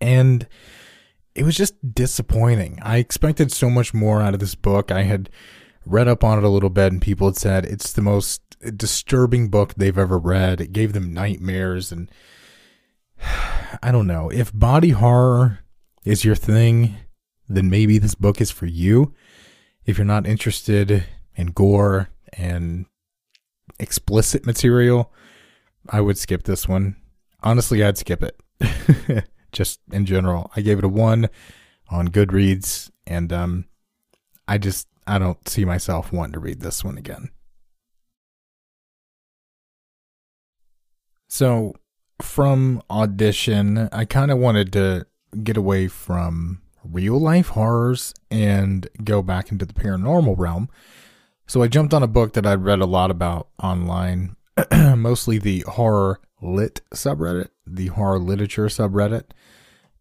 And 0.00 0.48
it 1.34 1.44
was 1.44 1.56
just 1.56 1.94
disappointing. 1.94 2.78
I 2.82 2.96
expected 2.96 3.52
so 3.52 3.70
much 3.70 3.94
more 3.94 4.20
out 4.20 4.34
of 4.34 4.40
this 4.40 4.54
book. 4.54 4.90
I 4.90 5.02
had 5.02 5.30
read 5.86 6.08
up 6.08 6.24
on 6.24 6.38
it 6.38 6.44
a 6.44 6.48
little 6.48 6.70
bit, 6.70 6.92
and 6.92 7.02
people 7.02 7.28
had 7.28 7.36
said 7.36 7.64
it's 7.64 7.92
the 7.92 8.02
most 8.02 8.42
disturbing 8.76 9.48
book 9.48 9.74
they've 9.74 9.96
ever 9.96 10.18
read. 10.18 10.60
It 10.60 10.72
gave 10.72 10.92
them 10.92 11.12
nightmares, 11.12 11.92
and 11.92 12.10
I 13.82 13.92
don't 13.92 14.06
know. 14.06 14.30
If 14.30 14.52
body 14.52 14.90
horror 14.90 15.60
is 16.04 16.24
your 16.24 16.34
thing, 16.34 16.96
then 17.56 17.68
maybe 17.68 17.98
this 17.98 18.14
book 18.14 18.40
is 18.40 18.50
for 18.50 18.66
you. 18.66 19.14
If 19.84 19.98
you're 19.98 20.04
not 20.04 20.26
interested 20.26 21.04
in 21.34 21.48
gore 21.48 22.10
and 22.32 22.86
explicit 23.78 24.46
material, 24.46 25.12
I 25.88 26.00
would 26.00 26.18
skip 26.18 26.44
this 26.44 26.68
one. 26.68 26.96
Honestly, 27.42 27.82
I'd 27.82 27.98
skip 27.98 28.22
it. 28.22 29.24
just 29.52 29.80
in 29.92 30.06
general. 30.06 30.50
I 30.54 30.60
gave 30.60 30.78
it 30.78 30.84
a 30.84 30.88
one 30.88 31.28
on 31.88 32.08
Goodreads, 32.08 32.90
and 33.06 33.32
um, 33.32 33.66
I 34.46 34.58
just 34.58 34.88
I 35.06 35.18
don't 35.18 35.48
see 35.48 35.64
myself 35.64 36.12
wanting 36.12 36.34
to 36.34 36.40
read 36.40 36.60
this 36.60 36.84
one 36.84 36.98
again. 36.98 37.30
So 41.28 41.74
from 42.20 42.82
audition, 42.90 43.88
I 43.92 44.04
kind 44.04 44.30
of 44.30 44.38
wanted 44.38 44.72
to 44.74 45.06
get 45.42 45.56
away 45.56 45.88
from 45.88 46.60
real 46.84 47.18
life 47.18 47.48
horrors 47.48 48.14
and 48.30 48.88
go 49.02 49.22
back 49.22 49.52
into 49.52 49.64
the 49.64 49.74
paranormal 49.74 50.38
realm. 50.38 50.68
So 51.46 51.62
I 51.62 51.68
jumped 51.68 51.92
on 51.92 52.02
a 52.02 52.08
book 52.08 52.34
that 52.34 52.46
I'd 52.46 52.64
read 52.64 52.80
a 52.80 52.86
lot 52.86 53.10
about 53.10 53.48
online, 53.62 54.36
mostly 54.72 55.38
the 55.38 55.64
horror 55.66 56.20
lit 56.40 56.80
subreddit, 56.94 57.48
the 57.66 57.88
horror 57.88 58.18
literature 58.18 58.66
subreddit, 58.66 59.24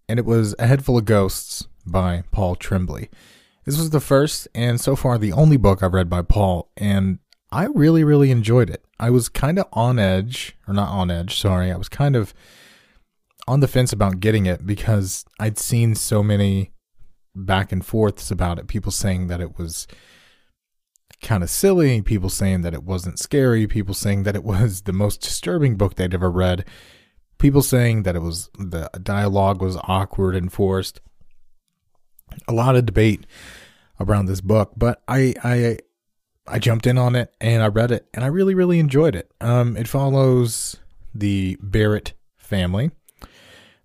and 0.08 0.20
it 0.20 0.26
was 0.26 0.56
A 0.60 0.68
Head 0.68 0.86
Full 0.86 0.98
of 0.98 1.06
Ghosts 1.06 1.68
by 1.86 2.24
Paul 2.32 2.56
Tremblay. 2.56 3.10
This 3.66 3.78
was 3.78 3.90
the 3.90 4.00
first 4.00 4.48
and 4.56 4.80
so 4.80 4.96
far 4.96 5.18
the 5.18 5.34
only 5.34 5.58
book 5.58 5.84
I've 5.84 5.94
read 5.94 6.10
by 6.10 6.22
Paul, 6.22 6.70
and 6.78 7.20
I 7.52 7.66
really, 7.66 8.04
really 8.04 8.32
enjoyed 8.32 8.70
it. 8.70 8.86
I 9.00 9.10
was 9.10 9.30
kind 9.30 9.58
of 9.58 9.66
on 9.74 9.98
edge, 9.98 10.56
or 10.68 10.74
not 10.74 10.90
on 10.90 11.10
edge, 11.10 11.40
sorry. 11.40 11.72
I 11.72 11.78
was 11.78 11.90
kind 11.90 12.16
of 12.16 12.34
on 13.50 13.62
the 13.62 13.68
fence 13.68 13.92
about 13.92 14.20
getting 14.20 14.46
it 14.46 14.64
because 14.64 15.26
I'd 15.40 15.58
seen 15.58 15.96
so 15.96 16.22
many 16.22 16.72
back 17.34 17.72
and 17.72 17.84
forths 17.84 18.30
about 18.30 18.60
it. 18.60 18.68
People 18.68 18.92
saying 18.92 19.26
that 19.28 19.42
it 19.42 19.58
was 19.58 19.88
kind 21.24 21.42
of 21.42 21.50
silly, 21.50 22.04
people 22.04 22.30
saying 22.30 22.62
that 22.62 22.76
it 22.76 22.84
wasn't 22.84 23.18
scary, 23.18 23.66
people 23.66 23.96
saying 23.96 24.22
that 24.24 24.36
it 24.36 24.44
was 24.44 24.84
the 24.84 24.94
most 24.94 25.22
disturbing 25.22 25.78
book 25.78 25.96
they'd 25.96 26.14
ever 26.14 26.30
read, 26.30 26.64
people 27.40 27.64
saying 27.64 28.04
that 28.04 28.16
it 28.16 28.22
was 28.22 28.52
the 28.54 28.88
dialogue 29.02 29.64
was 29.64 29.78
awkward 29.84 30.36
and 30.36 30.54
forced. 30.54 31.02
A 32.48 32.54
lot 32.54 32.76
of 32.76 32.86
debate 32.86 33.26
around 34.00 34.28
this 34.28 34.42
book, 34.42 34.74
but 34.78 35.02
I 35.08 35.34
I 35.44 35.80
I 36.48 36.60
jumped 36.60 36.86
in 36.86 37.00
on 37.00 37.16
it 37.16 37.34
and 37.42 37.64
I 37.64 37.68
read 37.68 37.90
it 37.90 38.08
and 38.14 38.24
I 38.24 38.28
really 38.28 38.54
really 38.54 38.78
enjoyed 38.78 39.16
it. 39.16 39.32
Um, 39.42 39.76
it 39.76 39.88
follows 39.88 40.78
the 41.16 41.58
Barrett 41.60 42.14
family, 42.38 42.92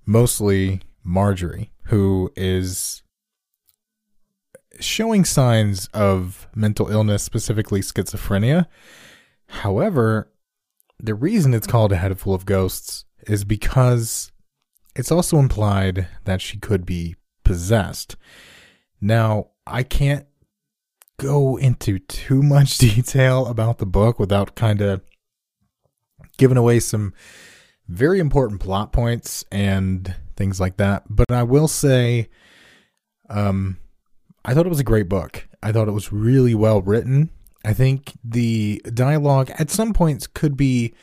mostly 0.07 0.81
Marjorie, 1.03 1.73
who 1.85 2.33
is 2.37 3.03
showing 4.81 5.25
signs 5.25 5.89
of 5.95 6.49
mental 6.55 6.91
illness, 6.91 7.23
specifically 7.23 7.81
schizophrenia. 7.81 8.67
However, 9.47 10.31
the 10.99 11.15
reason 11.15 11.55
it's 11.55 11.67
called 11.67 11.93
A 11.93 11.97
Head 11.97 12.19
Full 12.19 12.35
of 12.35 12.47
Ghosts 12.47 13.05
is 13.27 13.45
because 13.45 14.33
it's 14.97 15.13
also 15.13 15.39
implied 15.39 16.09
that 16.25 16.41
she 16.41 16.59
could 16.59 16.87
be 16.87 17.17
possessed. 17.45 18.17
Now, 19.01 19.49
I 19.67 19.83
can't 19.83 20.27
go 21.19 21.57
into 21.57 21.99
too 21.99 22.43
much 22.43 22.79
detail 22.79 23.47
about 23.47 23.79
the 23.79 23.87
book 23.87 24.19
without 24.19 24.55
kind 24.55 24.81
of 24.81 25.03
giving 26.37 26.57
away 26.57 26.81
some 26.81 27.13
very 27.89 28.19
important 28.19 28.61
plot 28.61 28.93
points 28.93 29.45
and 29.53 30.15
things 30.37 30.61
like 30.61 30.77
that. 30.79 31.05
But 31.09 31.31
I 31.31 31.43
will 31.43 31.69
say, 31.69 32.29
um, 33.29 33.79
I 34.45 34.55
thought 34.55 34.67
it 34.67 34.71
was 34.71 34.81
a 34.81 34.85
great 34.85 35.09
book. 35.09 35.49
I 35.63 35.73
thought 35.73 35.89
it 35.89 35.93
was 35.93 36.13
really 36.13 36.55
well 36.55 36.83
written. 36.83 37.31
I 37.65 37.73
think 37.73 38.13
the 38.23 38.83
dialogue 38.93 39.51
at 39.59 39.71
some 39.71 39.95
points 39.95 40.27
could 40.27 40.57
be 40.57 40.95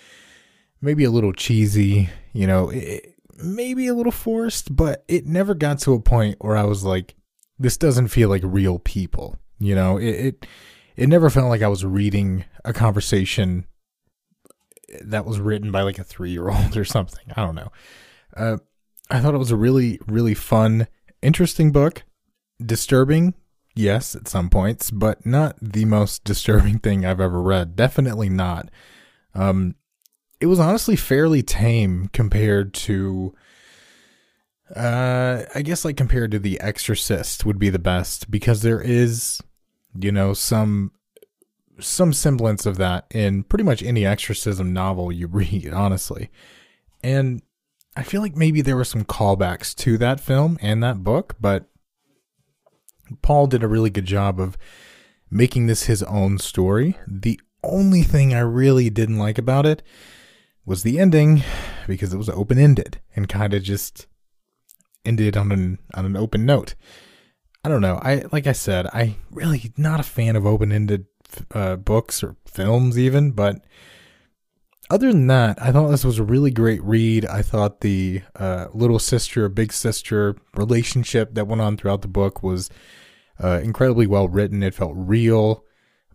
maybe 0.82 1.04
a 1.04 1.12
little 1.12 1.34
cheesy, 1.34 2.10
you 2.34 2.46
know, 2.46 2.70
it, 2.70 3.15
maybe 3.44 3.88
a 3.88 3.94
little 3.94 4.12
forced, 4.12 4.76
but 4.76 5.04
it 5.08 5.26
never 5.26 5.56
got 5.56 5.80
to 5.80 5.94
a 5.94 6.02
point 6.02 6.38
where 6.39 6.56
I 6.56 6.63
was 6.63 6.84
like, 6.84 7.15
this 7.58 7.78
doesn't 7.78 8.10
feel 8.10 8.30
like 8.30 8.44
real 8.46 8.80
people. 8.80 9.38
You 9.60 9.76
know, 9.76 9.98
it, 9.98 10.10
it, 10.10 10.46
it 10.96 11.10
never 11.10 11.30
felt 11.30 11.50
like 11.50 11.62
I 11.62 11.67
was 11.67 11.86
reading 11.86 12.46
a 12.65 12.74
conversation 12.74 13.65
that 15.01 15.25
was 15.25 15.39
written 15.39 15.71
by 15.71 15.82
like 15.82 15.99
a 15.99 16.04
three 16.04 16.32
year 16.32 16.49
old 16.49 16.77
or 16.77 16.86
something. 16.86 17.25
I 17.36 17.45
don't 17.45 17.56
know. 17.56 17.71
Uh, 18.36 18.58
I 19.10 19.19
thought 19.19 19.34
it 19.34 19.39
was 19.39 19.51
a 19.51 19.58
really, 19.58 19.99
really 20.08 20.34
fun, 20.34 20.88
interesting 21.21 21.71
book. 21.71 22.04
Disturbing, 22.63 23.34
yes, 23.75 24.15
at 24.15 24.27
some 24.27 24.49
points, 24.49 24.91
but 24.91 25.25
not 25.25 25.58
the 25.62 25.86
most 25.86 26.23
disturbing 26.23 26.80
thing 26.80 27.06
I've 27.06 27.19
ever 27.21 27.41
read. 27.41 27.75
Definitely 27.75 28.30
not. 28.30 28.69
Um, 29.34 29.75
it 30.39 30.47
was 30.47 30.60
honestly 30.60 30.95
fairly 30.95 31.43
tame 31.43 32.10
compared 32.12 32.73
to 32.73 33.34
uh 34.75 35.43
I 35.54 35.62
guess 35.62 35.84
like 35.84 35.97
compared 35.97 36.32
to 36.32 36.39
The 36.39 36.60
Exorcist 36.60 37.45
would 37.45 37.60
be 37.60 37.69
the 37.69 37.80
best 37.80 38.32
because 38.32 38.62
there 38.62 38.82
is 38.82 39.41
you 39.93 40.12
know 40.12 40.34
some 40.34 40.91
some 41.79 42.13
semblance 42.13 42.65
of 42.65 42.77
that 42.77 43.05
in 43.12 43.43
pretty 43.43 43.63
much 43.63 43.81
any 43.84 44.05
exorcism 44.05 44.73
novel 44.73 45.12
you 45.12 45.27
read 45.31 45.73
honestly. 45.73 46.29
And 47.03 47.41
I 47.95 48.03
feel 48.03 48.21
like 48.21 48.36
maybe 48.36 48.62
there 48.62 48.77
were 48.77 48.86
some 48.86 49.03
callbacks 49.03 49.75
to 49.77 49.97
that 49.97 50.19
film 50.19 50.57
and 50.62 50.81
that 50.84 51.03
book, 51.03 51.36
but 51.39 51.67
Paul 53.21 53.47
did 53.47 53.63
a 53.63 53.67
really 53.67 53.89
good 53.89 54.05
job 54.05 54.39
of 54.39 54.57
making 55.29 55.67
this 55.67 55.84
his 55.84 56.03
own 56.03 56.38
story. 56.38 56.97
The 57.07 57.39
only 57.63 58.03
thing 58.03 58.34
I 58.34 58.39
really 58.39 58.89
didn't 58.89 59.17
like 59.17 59.38
about 59.38 59.65
it 59.65 59.84
was 60.65 60.84
the 60.84 60.99
ending 60.99 61.43
because 61.88 62.13
it 62.13 62.17
was 62.17 62.29
open 62.29 62.57
ended 62.57 62.99
and 63.15 63.27
kind 63.27 63.53
of 63.53 63.63
just 63.63 64.07
ended 65.03 65.36
on 65.36 65.51
an 65.51 65.79
on 65.93 66.05
an 66.05 66.15
open 66.15 66.45
note. 66.45 66.75
I 67.63 67.69
don't 67.69 67.81
know. 67.81 67.99
I 68.01 68.23
like 68.31 68.47
I 68.47 68.53
said, 68.53 68.88
I 68.88 69.17
really 69.31 69.73
not 69.77 69.99
a 69.99 70.03
fan 70.03 70.36
of 70.36 70.45
open 70.45 70.71
ended 70.71 71.05
uh, 71.54 71.76
books 71.76 72.24
or 72.24 72.36
films 72.46 72.98
even, 72.98 73.32
but 73.32 73.63
other 74.91 75.12
than 75.12 75.28
that, 75.28 75.62
I 75.62 75.72
thought 75.72 75.88
this 75.88 76.04
was 76.04 76.20
a 76.20 76.24
really 76.24 76.52
great 76.52 76.84
read. 76.84 77.26
I 77.26 77.41
thought 77.41 77.80
the 77.80 78.24
uh, 78.36 78.67
little 78.74 79.00
sister, 79.00 79.48
big 79.48 79.72
sister 79.72 80.36
relationship 80.54 81.34
that 81.36 81.48
went 81.48 81.62
on 81.62 81.78
throughout 81.78 82.02
the 82.02 82.10
book 82.10 82.44
was 82.44 82.70
uh, 83.41 83.62
incredibly 83.63 84.06
well 84.06 84.28
written. 84.28 84.62
It 84.63 84.76
felt 84.76 84.91
real. 84.94 85.63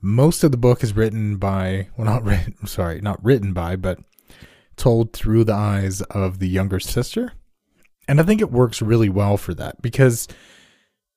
Most 0.03 0.45
of 0.45 0.51
the 0.51 0.59
book 0.59 0.85
is 0.85 0.95
written 0.95 1.39
by, 1.39 1.89
well, 1.97 2.05
not 2.05 2.23
written, 2.23 2.55
sorry, 2.67 3.01
not 3.01 3.25
written 3.25 3.55
by, 3.55 3.77
but 3.77 3.99
told 4.77 5.15
through 5.15 5.45
the 5.45 5.55
eyes 5.55 6.03
of 6.03 6.39
the 6.39 6.49
younger 6.49 6.79
sister. 6.79 7.33
And 8.07 8.21
I 8.21 8.25
think 8.25 8.43
it 8.43 8.53
works 8.53 8.83
really 8.83 9.09
well 9.09 9.39
for 9.39 9.55
that 9.55 9.81
because 9.81 10.29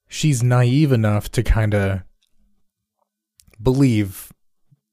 she's 0.07 0.41
naive 0.41 0.93
enough 0.93 1.29
to 1.31 1.43
kind 1.43 1.73
of 1.73 2.03
believe, 3.61 4.31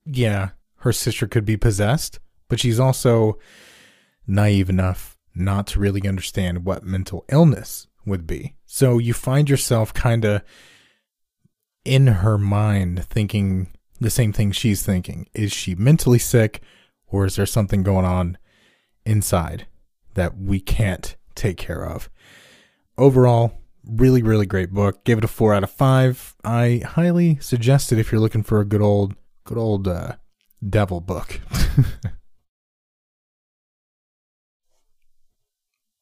yeah, 0.05 0.50
her 0.76 0.92
sister 0.92 1.26
could 1.26 1.44
be 1.44 1.57
possessed, 1.57 2.18
but 2.48 2.61
she's 2.61 2.81
also 2.81 3.38
naive 4.26 4.68
enough 4.70 5.16
not 5.35 5.66
to 5.68 5.81
really 5.81 6.09
understand 6.09 6.64
what 6.64 6.85
mental 6.85 7.24
illness 7.29 7.87
would 8.05 8.26
be. 8.26 8.55
So 8.64 8.98
you 8.98 9.12
find 9.12 9.50
yourself 9.50 9.92
kind 9.92 10.24
of 10.24 10.42
in 11.85 12.07
her 12.07 12.38
mind 12.38 13.05
thinking 13.05 13.68
the 14.00 14.11
same 14.11 14.33
thing 14.33 14.52
she's 14.52 14.83
thinking. 14.83 15.29
Is 15.35 15.52
she 15.52 15.74
mentally 15.74 16.18
sick 16.18 16.62
or 17.07 17.26
is 17.26 17.37
there 17.37 17.46
something 17.46 17.83
going 17.83 18.05
on 18.05 18.38
inside 19.05 19.66
that 20.14 20.37
we 20.38 20.61
can't 20.61 21.16
take 21.35 21.57
care 21.57 21.85
of? 21.85 22.11
Overall, 22.98 23.52
really, 23.87 24.22
really 24.22 24.46
great 24.46 24.72
book. 24.72 25.05
Gave 25.05 25.18
it 25.18 25.25
a 25.25 25.29
four 25.29 25.55
out 25.55 25.62
of 25.62 25.70
five. 25.70 26.35
I 26.44 26.83
highly 26.85 27.38
suggest 27.40 27.92
it 27.92 27.99
if 27.99 28.11
you're 28.11 28.20
looking 28.20 28.42
for 28.42 28.61
a 28.61 28.64
good 28.64 28.83
old, 28.83 29.14
good 29.44 29.59
old 29.59 29.87
uh, 29.88 30.16
devil 30.68 31.01
book. 31.01 31.40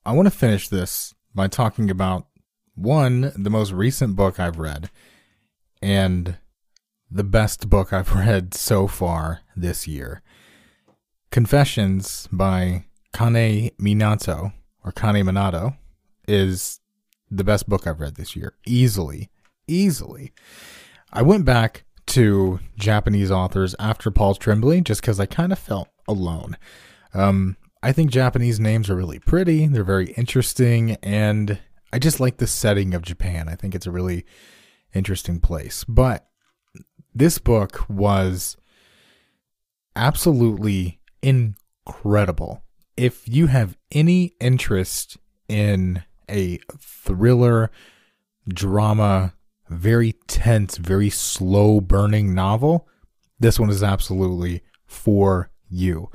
I 0.07 0.13
want 0.13 0.27
to 0.27 0.31
finish 0.31 0.69
this 0.69 1.15
by 1.35 1.49
talking 1.49 1.91
about 1.91 2.27
one, 2.75 3.33
the 3.37 3.51
most 3.51 3.73
recent 3.73 4.17
book 4.17 4.39
I've 4.39 4.59
read, 4.59 4.91
and 5.81 6.37
the 7.11 7.25
best 7.25 7.71
book 7.71 7.93
I've 7.93 8.15
read 8.27 8.55
so 8.55 8.87
far 8.87 9.41
this 9.57 9.87
year. 9.89 10.23
Confessions 11.31 12.29
by 12.31 12.85
Kane 13.15 13.71
Minato, 13.81 14.53
or 14.85 14.93
Kane 14.93 15.25
Minato, 15.25 15.77
is 16.29 16.81
the 17.37 17.45
best 17.45 17.69
book 17.69 17.87
I've 17.87 18.01
read 18.01 18.17
this 18.17 18.37
year. 18.37 18.55
Easily. 18.67 19.31
Easily. 19.67 20.33
I 21.13 21.23
went 21.23 21.45
back 21.45 21.85
to 22.07 22.61
Japanese 22.77 23.31
authors 23.31 23.75
after 23.79 24.11
Paul 24.11 24.35
Tremblay 24.35 24.83
just 24.83 25.01
because 25.01 25.19
I 25.19 25.27
kind 25.27 25.53
of 25.53 25.59
felt 25.59 25.89
alone. 26.07 26.57
Um, 27.13 27.57
I 27.83 27.93
think 27.93 28.11
Japanese 28.11 28.61
names 28.61 28.89
are 28.91 28.97
really 28.97 29.19
pretty, 29.19 29.67
they're 29.67 29.85
very 29.85 30.13
interesting, 30.13 30.97
and 31.03 31.59
I 31.93 31.99
just 31.99 32.19
like 32.19 32.39
the 32.39 32.47
setting 32.47 32.95
of 32.95 33.03
Japan. 33.03 33.49
I 33.49 33.55
think 33.55 33.75
it's 33.75 33.87
a 33.87 33.91
really 33.91 34.25
interesting 34.95 35.41
place. 35.41 35.85
But 35.85 36.27
this 37.15 37.39
book 37.39 37.85
was 37.89 38.57
absolutely 39.95 41.01
incredible. 41.23 42.63
If 42.97 43.29
you 43.29 43.49
have 43.49 43.77
any 43.93 44.35
interest 44.41 45.19
in 45.49 46.05
a 46.31 46.59
thriller, 46.79 47.71
drama, 48.49 49.35
very 49.69 50.13
tense, 50.27 50.77
very 50.77 51.11
slow 51.11 51.81
burning 51.81 52.35
novel, 52.35 52.89
this 53.41 53.59
one 53.59 53.71
is 53.71 53.83
absolutely 53.83 54.63
for 54.87 55.51
you. 55.69 56.11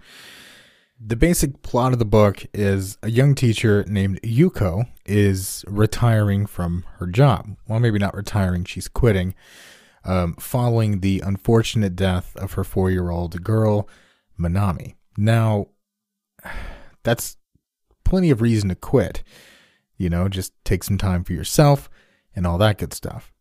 The 1.00 1.16
basic 1.16 1.62
plot 1.62 1.94
of 1.94 2.00
the 2.00 2.06
book 2.06 2.46
is 2.54 2.98
a 3.02 3.10
young 3.10 3.34
teacher 3.34 3.86
named 3.88 4.20
Yuko 4.22 4.86
is 5.06 5.64
retiring 5.68 6.46
from 6.46 6.84
her 6.98 7.08
job. 7.08 7.56
Well, 7.68 7.80
maybe 7.80 8.00
not 8.00 8.16
retiring, 8.16 8.66
she's 8.66 8.90
quitting, 8.90 9.34
um, 10.04 10.36
following 10.36 11.00
the 11.00 11.22
unfortunate 11.26 11.96
death 11.96 12.36
of 12.36 12.54
her 12.54 12.64
four 12.64 12.92
year 12.92 13.12
old 13.12 13.42
girl, 13.44 13.88
Manami. 14.38 14.96
Now, 15.18 15.68
that's 17.04 17.38
plenty 18.04 18.30
of 18.30 18.42
reason 18.42 18.70
to 18.70 18.76
quit. 18.76 19.24
You 20.00 20.10
know, 20.10 20.28
just 20.30 20.54
take 20.64 20.84
some 20.84 20.98
time 20.98 21.24
for 21.24 21.34
yourself 21.34 21.90
and 22.36 22.48
all 22.48 22.58
that 22.58 22.80
good 22.80 22.94
stuff. 22.94 23.32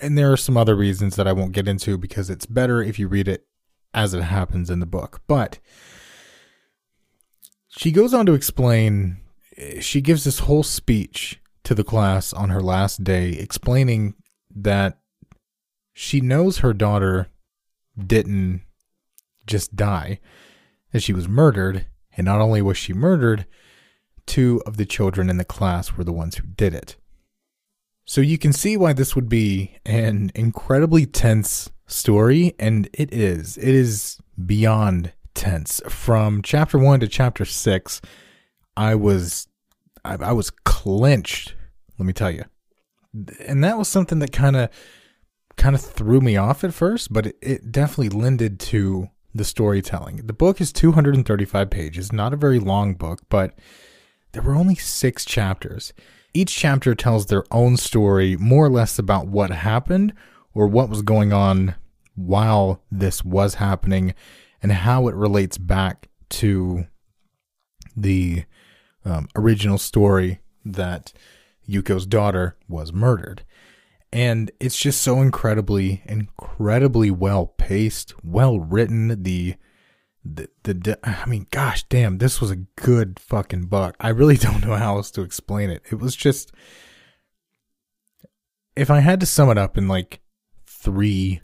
And 0.00 0.16
there 0.16 0.32
are 0.32 0.38
some 0.38 0.56
other 0.56 0.74
reasons 0.74 1.16
that 1.16 1.26
I 1.26 1.32
won't 1.32 1.52
get 1.52 1.68
into 1.68 1.98
because 1.98 2.30
it's 2.30 2.46
better 2.46 2.82
if 2.82 2.98
you 2.98 3.08
read 3.08 3.28
it 3.28 3.46
as 3.92 4.14
it 4.14 4.22
happens 4.22 4.70
in 4.70 4.80
the 4.80 4.86
book. 4.86 5.20
But 5.26 5.58
she 7.68 7.90
goes 7.90 8.14
on 8.14 8.24
to 8.24 8.34
explain, 8.34 9.18
she 9.80 10.00
gives 10.00 10.24
this 10.24 10.38
whole 10.38 10.62
speech 10.62 11.40
to 11.64 11.74
the 11.74 11.84
class 11.84 12.32
on 12.32 12.50
her 12.50 12.62
last 12.62 13.02
day, 13.02 13.30
explaining 13.32 14.14
that 14.54 14.98
she 15.92 16.20
knows 16.20 16.58
her 16.58 16.72
daughter 16.72 17.28
didn't 17.98 18.62
just 19.46 19.74
die, 19.74 20.20
that 20.92 21.02
she 21.02 21.12
was 21.12 21.28
murdered. 21.28 21.86
And 22.16 22.24
not 22.24 22.40
only 22.40 22.62
was 22.62 22.78
she 22.78 22.92
murdered, 22.94 23.44
two 24.26 24.62
of 24.66 24.76
the 24.76 24.86
children 24.86 25.30
in 25.30 25.36
the 25.36 25.44
class 25.44 25.96
were 25.96 26.04
the 26.04 26.12
ones 26.12 26.36
who 26.36 26.46
did 26.46 26.74
it. 26.74 26.96
So 28.04 28.20
you 28.20 28.38
can 28.38 28.52
see 28.52 28.76
why 28.76 28.92
this 28.92 29.16
would 29.16 29.28
be 29.28 29.78
an 29.84 30.30
incredibly 30.34 31.06
tense 31.06 31.70
story, 31.86 32.54
and 32.58 32.88
it 32.92 33.12
is. 33.12 33.56
It 33.56 33.74
is 33.74 34.18
beyond 34.44 35.12
tense. 35.34 35.80
From 35.88 36.42
chapter 36.42 36.78
one 36.78 37.00
to 37.00 37.08
chapter 37.08 37.44
six, 37.44 38.00
I 38.76 38.94
was 38.94 39.48
I, 40.04 40.16
I 40.20 40.32
was 40.32 40.50
clenched. 40.50 41.54
Let 41.98 42.06
me 42.06 42.12
tell 42.12 42.30
you, 42.30 42.44
and 43.46 43.64
that 43.64 43.78
was 43.78 43.88
something 43.88 44.20
that 44.20 44.32
kind 44.32 44.56
of 44.56 44.70
kind 45.56 45.74
of 45.74 45.80
threw 45.80 46.20
me 46.20 46.36
off 46.36 46.62
at 46.64 46.74
first, 46.74 47.12
but 47.12 47.26
it, 47.26 47.36
it 47.40 47.72
definitely 47.72 48.10
lended 48.10 48.60
to 48.60 49.08
the 49.34 49.44
storytelling. 49.44 50.26
The 50.26 50.32
book 50.32 50.60
is 50.60 50.72
235 50.72 51.70
pages, 51.70 52.12
not 52.12 52.32
a 52.32 52.36
very 52.36 52.58
long 52.58 52.94
book, 52.94 53.22
but 53.28 53.54
there 54.36 54.42
were 54.42 54.54
only 54.54 54.74
six 54.74 55.24
chapters. 55.24 55.94
Each 56.34 56.54
chapter 56.54 56.94
tells 56.94 57.24
their 57.24 57.44
own 57.50 57.78
story, 57.78 58.36
more 58.36 58.66
or 58.66 58.70
less 58.70 58.98
about 58.98 59.28
what 59.28 59.50
happened 59.50 60.12
or 60.52 60.66
what 60.66 60.90
was 60.90 61.00
going 61.00 61.32
on 61.32 61.74
while 62.16 62.82
this 62.90 63.24
was 63.24 63.54
happening 63.54 64.14
and 64.62 64.72
how 64.72 65.08
it 65.08 65.14
relates 65.14 65.56
back 65.56 66.10
to 66.28 66.84
the 67.96 68.44
um, 69.06 69.26
original 69.34 69.78
story 69.78 70.40
that 70.66 71.14
Yuko's 71.66 72.04
daughter 72.04 72.58
was 72.68 72.92
murdered. 72.92 73.42
And 74.12 74.50
it's 74.60 74.76
just 74.76 75.00
so 75.00 75.22
incredibly, 75.22 76.02
incredibly 76.04 77.10
well 77.10 77.46
paced, 77.56 78.12
well 78.22 78.60
written. 78.60 79.22
The, 79.22 79.54
the, 80.34 80.74
the, 80.74 80.98
I 81.02 81.26
mean, 81.26 81.46
gosh 81.50 81.84
damn, 81.84 82.18
this 82.18 82.40
was 82.40 82.50
a 82.50 82.56
good 82.76 83.18
fucking 83.20 83.66
book. 83.66 83.96
I 84.00 84.08
really 84.08 84.36
don't 84.38 84.64
know 84.64 84.74
how 84.76 84.96
else 84.96 85.10
to 85.12 85.22
explain 85.22 85.70
it. 85.70 85.82
It 85.90 85.98
was 85.98 86.16
just, 86.16 86.52
if 88.74 88.90
I 88.90 89.00
had 89.00 89.20
to 89.20 89.26
sum 89.26 89.50
it 89.50 89.58
up 89.58 89.78
in 89.78 89.88
like 89.88 90.20
three 90.66 91.40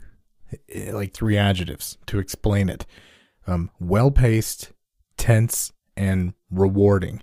Eh, 0.69 0.91
like 0.91 1.13
three 1.13 1.37
adjectives 1.37 1.97
to 2.07 2.19
explain 2.19 2.69
it 2.69 2.85
um, 3.47 3.69
well 3.79 4.11
paced, 4.11 4.71
tense, 5.17 5.73
and 5.95 6.33
rewarding. 6.49 7.21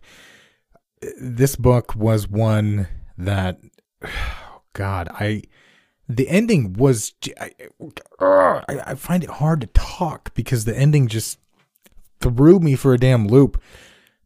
This 1.20 1.56
book 1.56 1.94
was 1.96 2.28
one 2.28 2.88
that, 3.16 3.58
oh 4.04 4.62
God, 4.72 5.08
I. 5.12 5.42
The 6.08 6.28
ending 6.28 6.72
was. 6.72 7.12
I, 7.40 7.52
I 8.68 8.96
find 8.96 9.22
it 9.22 9.30
hard 9.30 9.60
to 9.60 9.68
talk 9.68 10.34
because 10.34 10.64
the 10.64 10.76
ending 10.76 11.06
just 11.06 11.38
threw 12.20 12.58
me 12.58 12.76
for 12.76 12.94
a 12.94 12.98
damn 12.98 13.26
loop. 13.26 13.60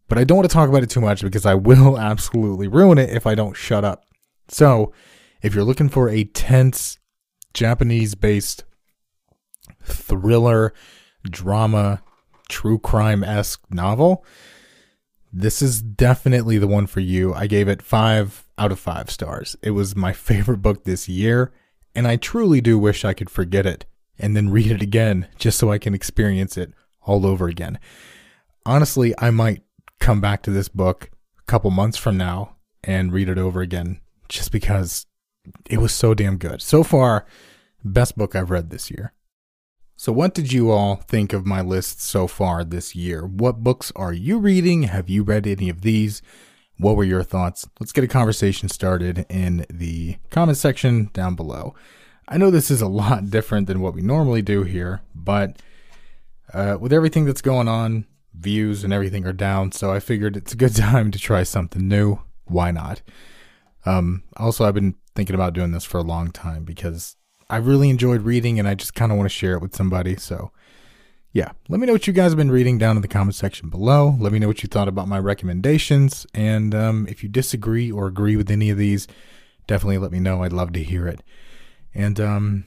But 0.09 0.19
I 0.19 0.25
don't 0.25 0.37
want 0.37 0.49
to 0.49 0.55
talk 0.55 0.69
about 0.69 0.83
it 0.83 0.91
too 0.91 1.01
much 1.01 1.23
because 1.23 1.47
I 1.47 1.55
will 1.55 1.99
absolutely 2.11 2.69
ruin 2.69 2.99
it 2.99 3.11
if 3.11 3.27
I 3.27 3.35
don't 3.35 3.57
shut 3.57 3.85
up. 3.85 4.05
So, 4.49 4.93
if 5.43 5.55
you're 5.55 5.65
looking 5.65 5.89
for 5.89 6.09
a 6.09 6.25
tense 6.25 6.99
Japanese 7.55 8.15
based 8.15 8.65
thriller, 9.83 10.73
drama, 11.25 12.03
true 12.49 12.79
crime 12.79 13.25
esque 13.25 13.63
novel, 13.71 14.25
this 15.33 15.63
is 15.63 15.83
definitely 15.83 16.59
the 16.59 16.69
one 16.69 16.87
for 16.87 17.01
you. 17.01 17.35
I 17.35 17.47
gave 17.47 17.69
it 17.69 17.83
five 17.83 18.47
out 18.57 18.73
of 18.73 18.79
five 18.79 19.11
stars. 19.11 19.57
It 19.63 19.71
was 19.71 19.97
my 19.97 20.13
favorite 20.13 20.63
book 20.63 20.85
this 20.85 21.09
year, 21.09 21.53
and 21.95 22.07
I 22.07 22.17
truly 22.17 22.61
do 22.61 22.79
wish 22.79 23.05
I 23.05 23.15
could 23.15 23.31
forget 23.31 23.67
it 23.67 23.87
and 24.19 24.37
then 24.37 24.51
read 24.51 24.71
it 24.71 24.83
again 24.83 25.27
just 25.39 25.59
so 25.59 25.73
I 25.73 25.79
can 25.79 25.95
experience 25.95 26.57
it 26.57 26.73
all 27.05 27.27
over 27.27 27.49
again. 27.49 27.79
Honestly, 28.67 29.15
I 29.19 29.31
might 29.31 29.63
come 30.01 30.21
back 30.21 30.43
to 30.43 30.51
this 30.51 30.69
book 30.69 31.11
a 31.39 31.43
couple 31.45 31.71
months 31.71 31.99
from 31.99 32.17
now 32.17 32.57
and 32.83 33.13
read 33.13 33.29
it 33.29 33.39
over 33.39 33.61
again 33.61 34.01
just 34.29 34.53
because 34.53 35.07
it 35.69 35.79
was 35.79 35.93
so 35.93 36.15
damn 36.15 36.39
good. 36.39 36.63
So 36.63 36.83
far, 36.83 37.27
best 37.85 38.17
book 38.17 38.35
I've 38.35 38.51
read 38.51 38.71
this 38.71 38.91
year. 38.91 39.13
So, 39.97 40.13
what 40.13 40.35
did 40.35 40.53
you 40.53 40.71
all 40.71 40.97
think 40.97 41.33
of 41.33 41.47
my 41.47 41.61
list 41.61 42.03
so 42.03 42.27
far 42.27 42.65
this 42.65 42.97
year? 42.97 43.25
What 43.25 43.63
books 43.63 43.93
are 43.95 44.13
you 44.13 44.39
reading? 44.39 44.85
Have 44.85 45.09
you 45.09 45.23
read 45.23 45.47
any 45.47 45.69
of 45.69 45.83
these? 45.83 46.21
What 46.79 46.97
were 46.97 47.05
your 47.05 47.23
thoughts? 47.23 47.69
Let's 47.79 47.93
get 47.93 48.03
a 48.03 48.09
conversation 48.09 48.69
started 48.69 49.25
in 49.29 49.65
the 49.71 50.17
comment 50.31 50.59
section 50.59 51.11
down 51.13 51.37
below. 51.37 51.75
I 52.27 52.39
know 52.39 52.51
this 52.51 52.71
is 52.71 52.83
a 52.83 52.89
lot 53.03 53.31
different 53.31 53.69
than 53.69 53.81
what 53.81 53.95
we 53.95 54.03
normally 54.03 54.43
do 54.43 54.65
here, 54.65 55.03
but 55.15 55.59
uh, 56.53 56.77
with 56.81 56.93
everything 56.93 57.25
that's 57.25 57.43
going 57.43 57.69
on, 57.69 58.07
views 58.35 58.85
and 58.85 58.93
everything 58.93 59.27
are 59.27 59.33
down, 59.33 59.73
so 59.73 59.93
I 59.93 60.01
figured 60.01 60.37
it's 60.37 60.53
a 60.53 60.57
good 60.57 60.77
time 60.77 61.11
to 61.11 61.19
try 61.19 61.43
something 61.43 61.87
new. 61.89 62.21
Why 62.45 62.71
not? 62.71 63.03
Um, 63.87 64.23
also, 64.37 64.65
I've 64.65 64.75
been 64.75 64.95
thinking 65.15 65.35
about 65.35 65.55
doing 65.55 65.73
this 65.73 65.85
for 65.85 65.99
a 65.99 66.03
long 66.03 66.31
time 66.31 66.65
because 66.65 67.17
I 67.49 67.57
really 67.57 67.91
enjoyed 67.91 68.23
reading 68.23 68.59
and 68.59 68.67
I 68.67 68.75
just 68.75 68.95
kind 68.95 69.13
of 69.13 69.19
want 69.19 69.31
to 69.31 69.35
share 69.35 69.55
it 69.55 69.63
with 69.63 69.75
somebody. 69.75 70.17
So, 70.17 70.51
yeah, 71.33 71.53
let 71.69 71.81
me 71.81 71.87
know 71.87 71.93
what 71.93 72.07
you 72.07 72.13
guys 72.13 72.31
have 72.31 72.39
been 72.39 72.51
reading 72.51 72.79
down 72.79 72.97
in 72.97 73.03
the 73.03 73.09
comment 73.09 73.35
section 73.35 73.69
below. 73.69 74.17
Let 74.19 74.33
me 74.33 74.39
know 74.39 74.47
what 74.47 74.63
you 74.63 74.69
thought 74.69 74.89
about 74.89 75.09
my 75.09 75.19
recommendations. 75.19 76.27
And 76.35 76.75
um, 76.75 77.07
if 77.09 77.23
you 77.23 77.29
disagree 77.29 77.91
or 77.91 78.07
agree 78.07 78.37
with 78.37 78.51
any 78.51 78.71
of 78.71 78.79
these, 78.79 79.07
definitely 79.67 79.99
let 79.99 80.13
me 80.13 80.21
know. 80.21 80.43
I'd 80.43 80.53
love 80.53 80.73
to 80.73 80.83
hear 80.83 81.07
it. 81.07 81.23
And 81.95 82.19
um, 82.21 82.65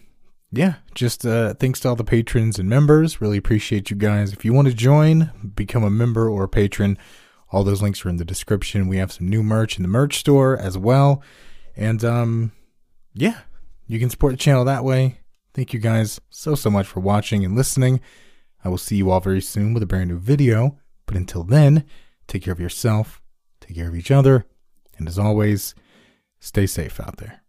yeah, 0.51 0.75
just 0.95 1.25
uh, 1.25 1.53
thanks 1.55 1.81
to 1.81 1.89
all 1.89 1.95
the 1.95 2.03
patrons 2.03 2.57
and 2.57 2.69
members. 2.69 3.19
Really 3.19 3.38
appreciate 3.38 3.89
you 3.89 3.97
guys. 3.97 4.31
If 4.31 4.45
you 4.45 4.53
want 4.53 4.67
to 4.67 4.73
join, 4.73 5.51
become 5.55 5.83
a 5.83 5.89
member 5.89 6.29
or 6.29 6.45
a 6.45 6.49
patron, 6.49 6.97
all 7.51 7.63
those 7.63 7.81
links 7.81 8.05
are 8.05 8.10
in 8.10 8.17
the 8.17 8.25
description. 8.25 8.88
We 8.88 8.97
have 8.97 9.12
some 9.12 9.27
new 9.27 9.43
merch 9.43 9.77
in 9.77 9.83
the 9.83 9.89
merch 9.89 10.17
store 10.17 10.57
as 10.57 10.77
well. 10.77 11.21
And 11.75 12.03
um, 12.03 12.51
yeah, 13.13 13.41
you 13.88 13.99
can 13.99 14.10
support 14.10 14.33
the 14.33 14.38
channel 14.38 14.65
that 14.65 14.83
way. 14.83 15.19
Thank 15.53 15.73
you 15.73 15.79
guys 15.79 16.19
so, 16.29 16.55
so 16.55 16.69
much 16.69 16.88
for 16.88 16.99
watching 16.99 17.43
and 17.43 17.55
listening. 17.55 17.99
I 18.63 18.69
will 18.69 18.77
see 18.77 18.95
you 18.95 19.12
all 19.12 19.19
very 19.19 19.41
soon 19.41 19.73
with 19.73 19.83
a 19.83 19.88
brand 19.88 20.10
new 20.10 20.17
video. 20.17 20.77
But 21.05 21.15
until 21.15 21.43
then, 21.43 21.86
take 22.27 22.43
care 22.43 22.53
of 22.53 22.60
yourself, 22.60 23.21
take 23.62 23.77
care 23.77 23.88
of 23.88 23.95
each 23.95 24.12
other, 24.12 24.45
and 24.97 25.07
as 25.07 25.17
always, 25.17 25.73
stay 26.39 26.67
safe 26.67 26.99
out 26.99 27.17
there. 27.17 27.41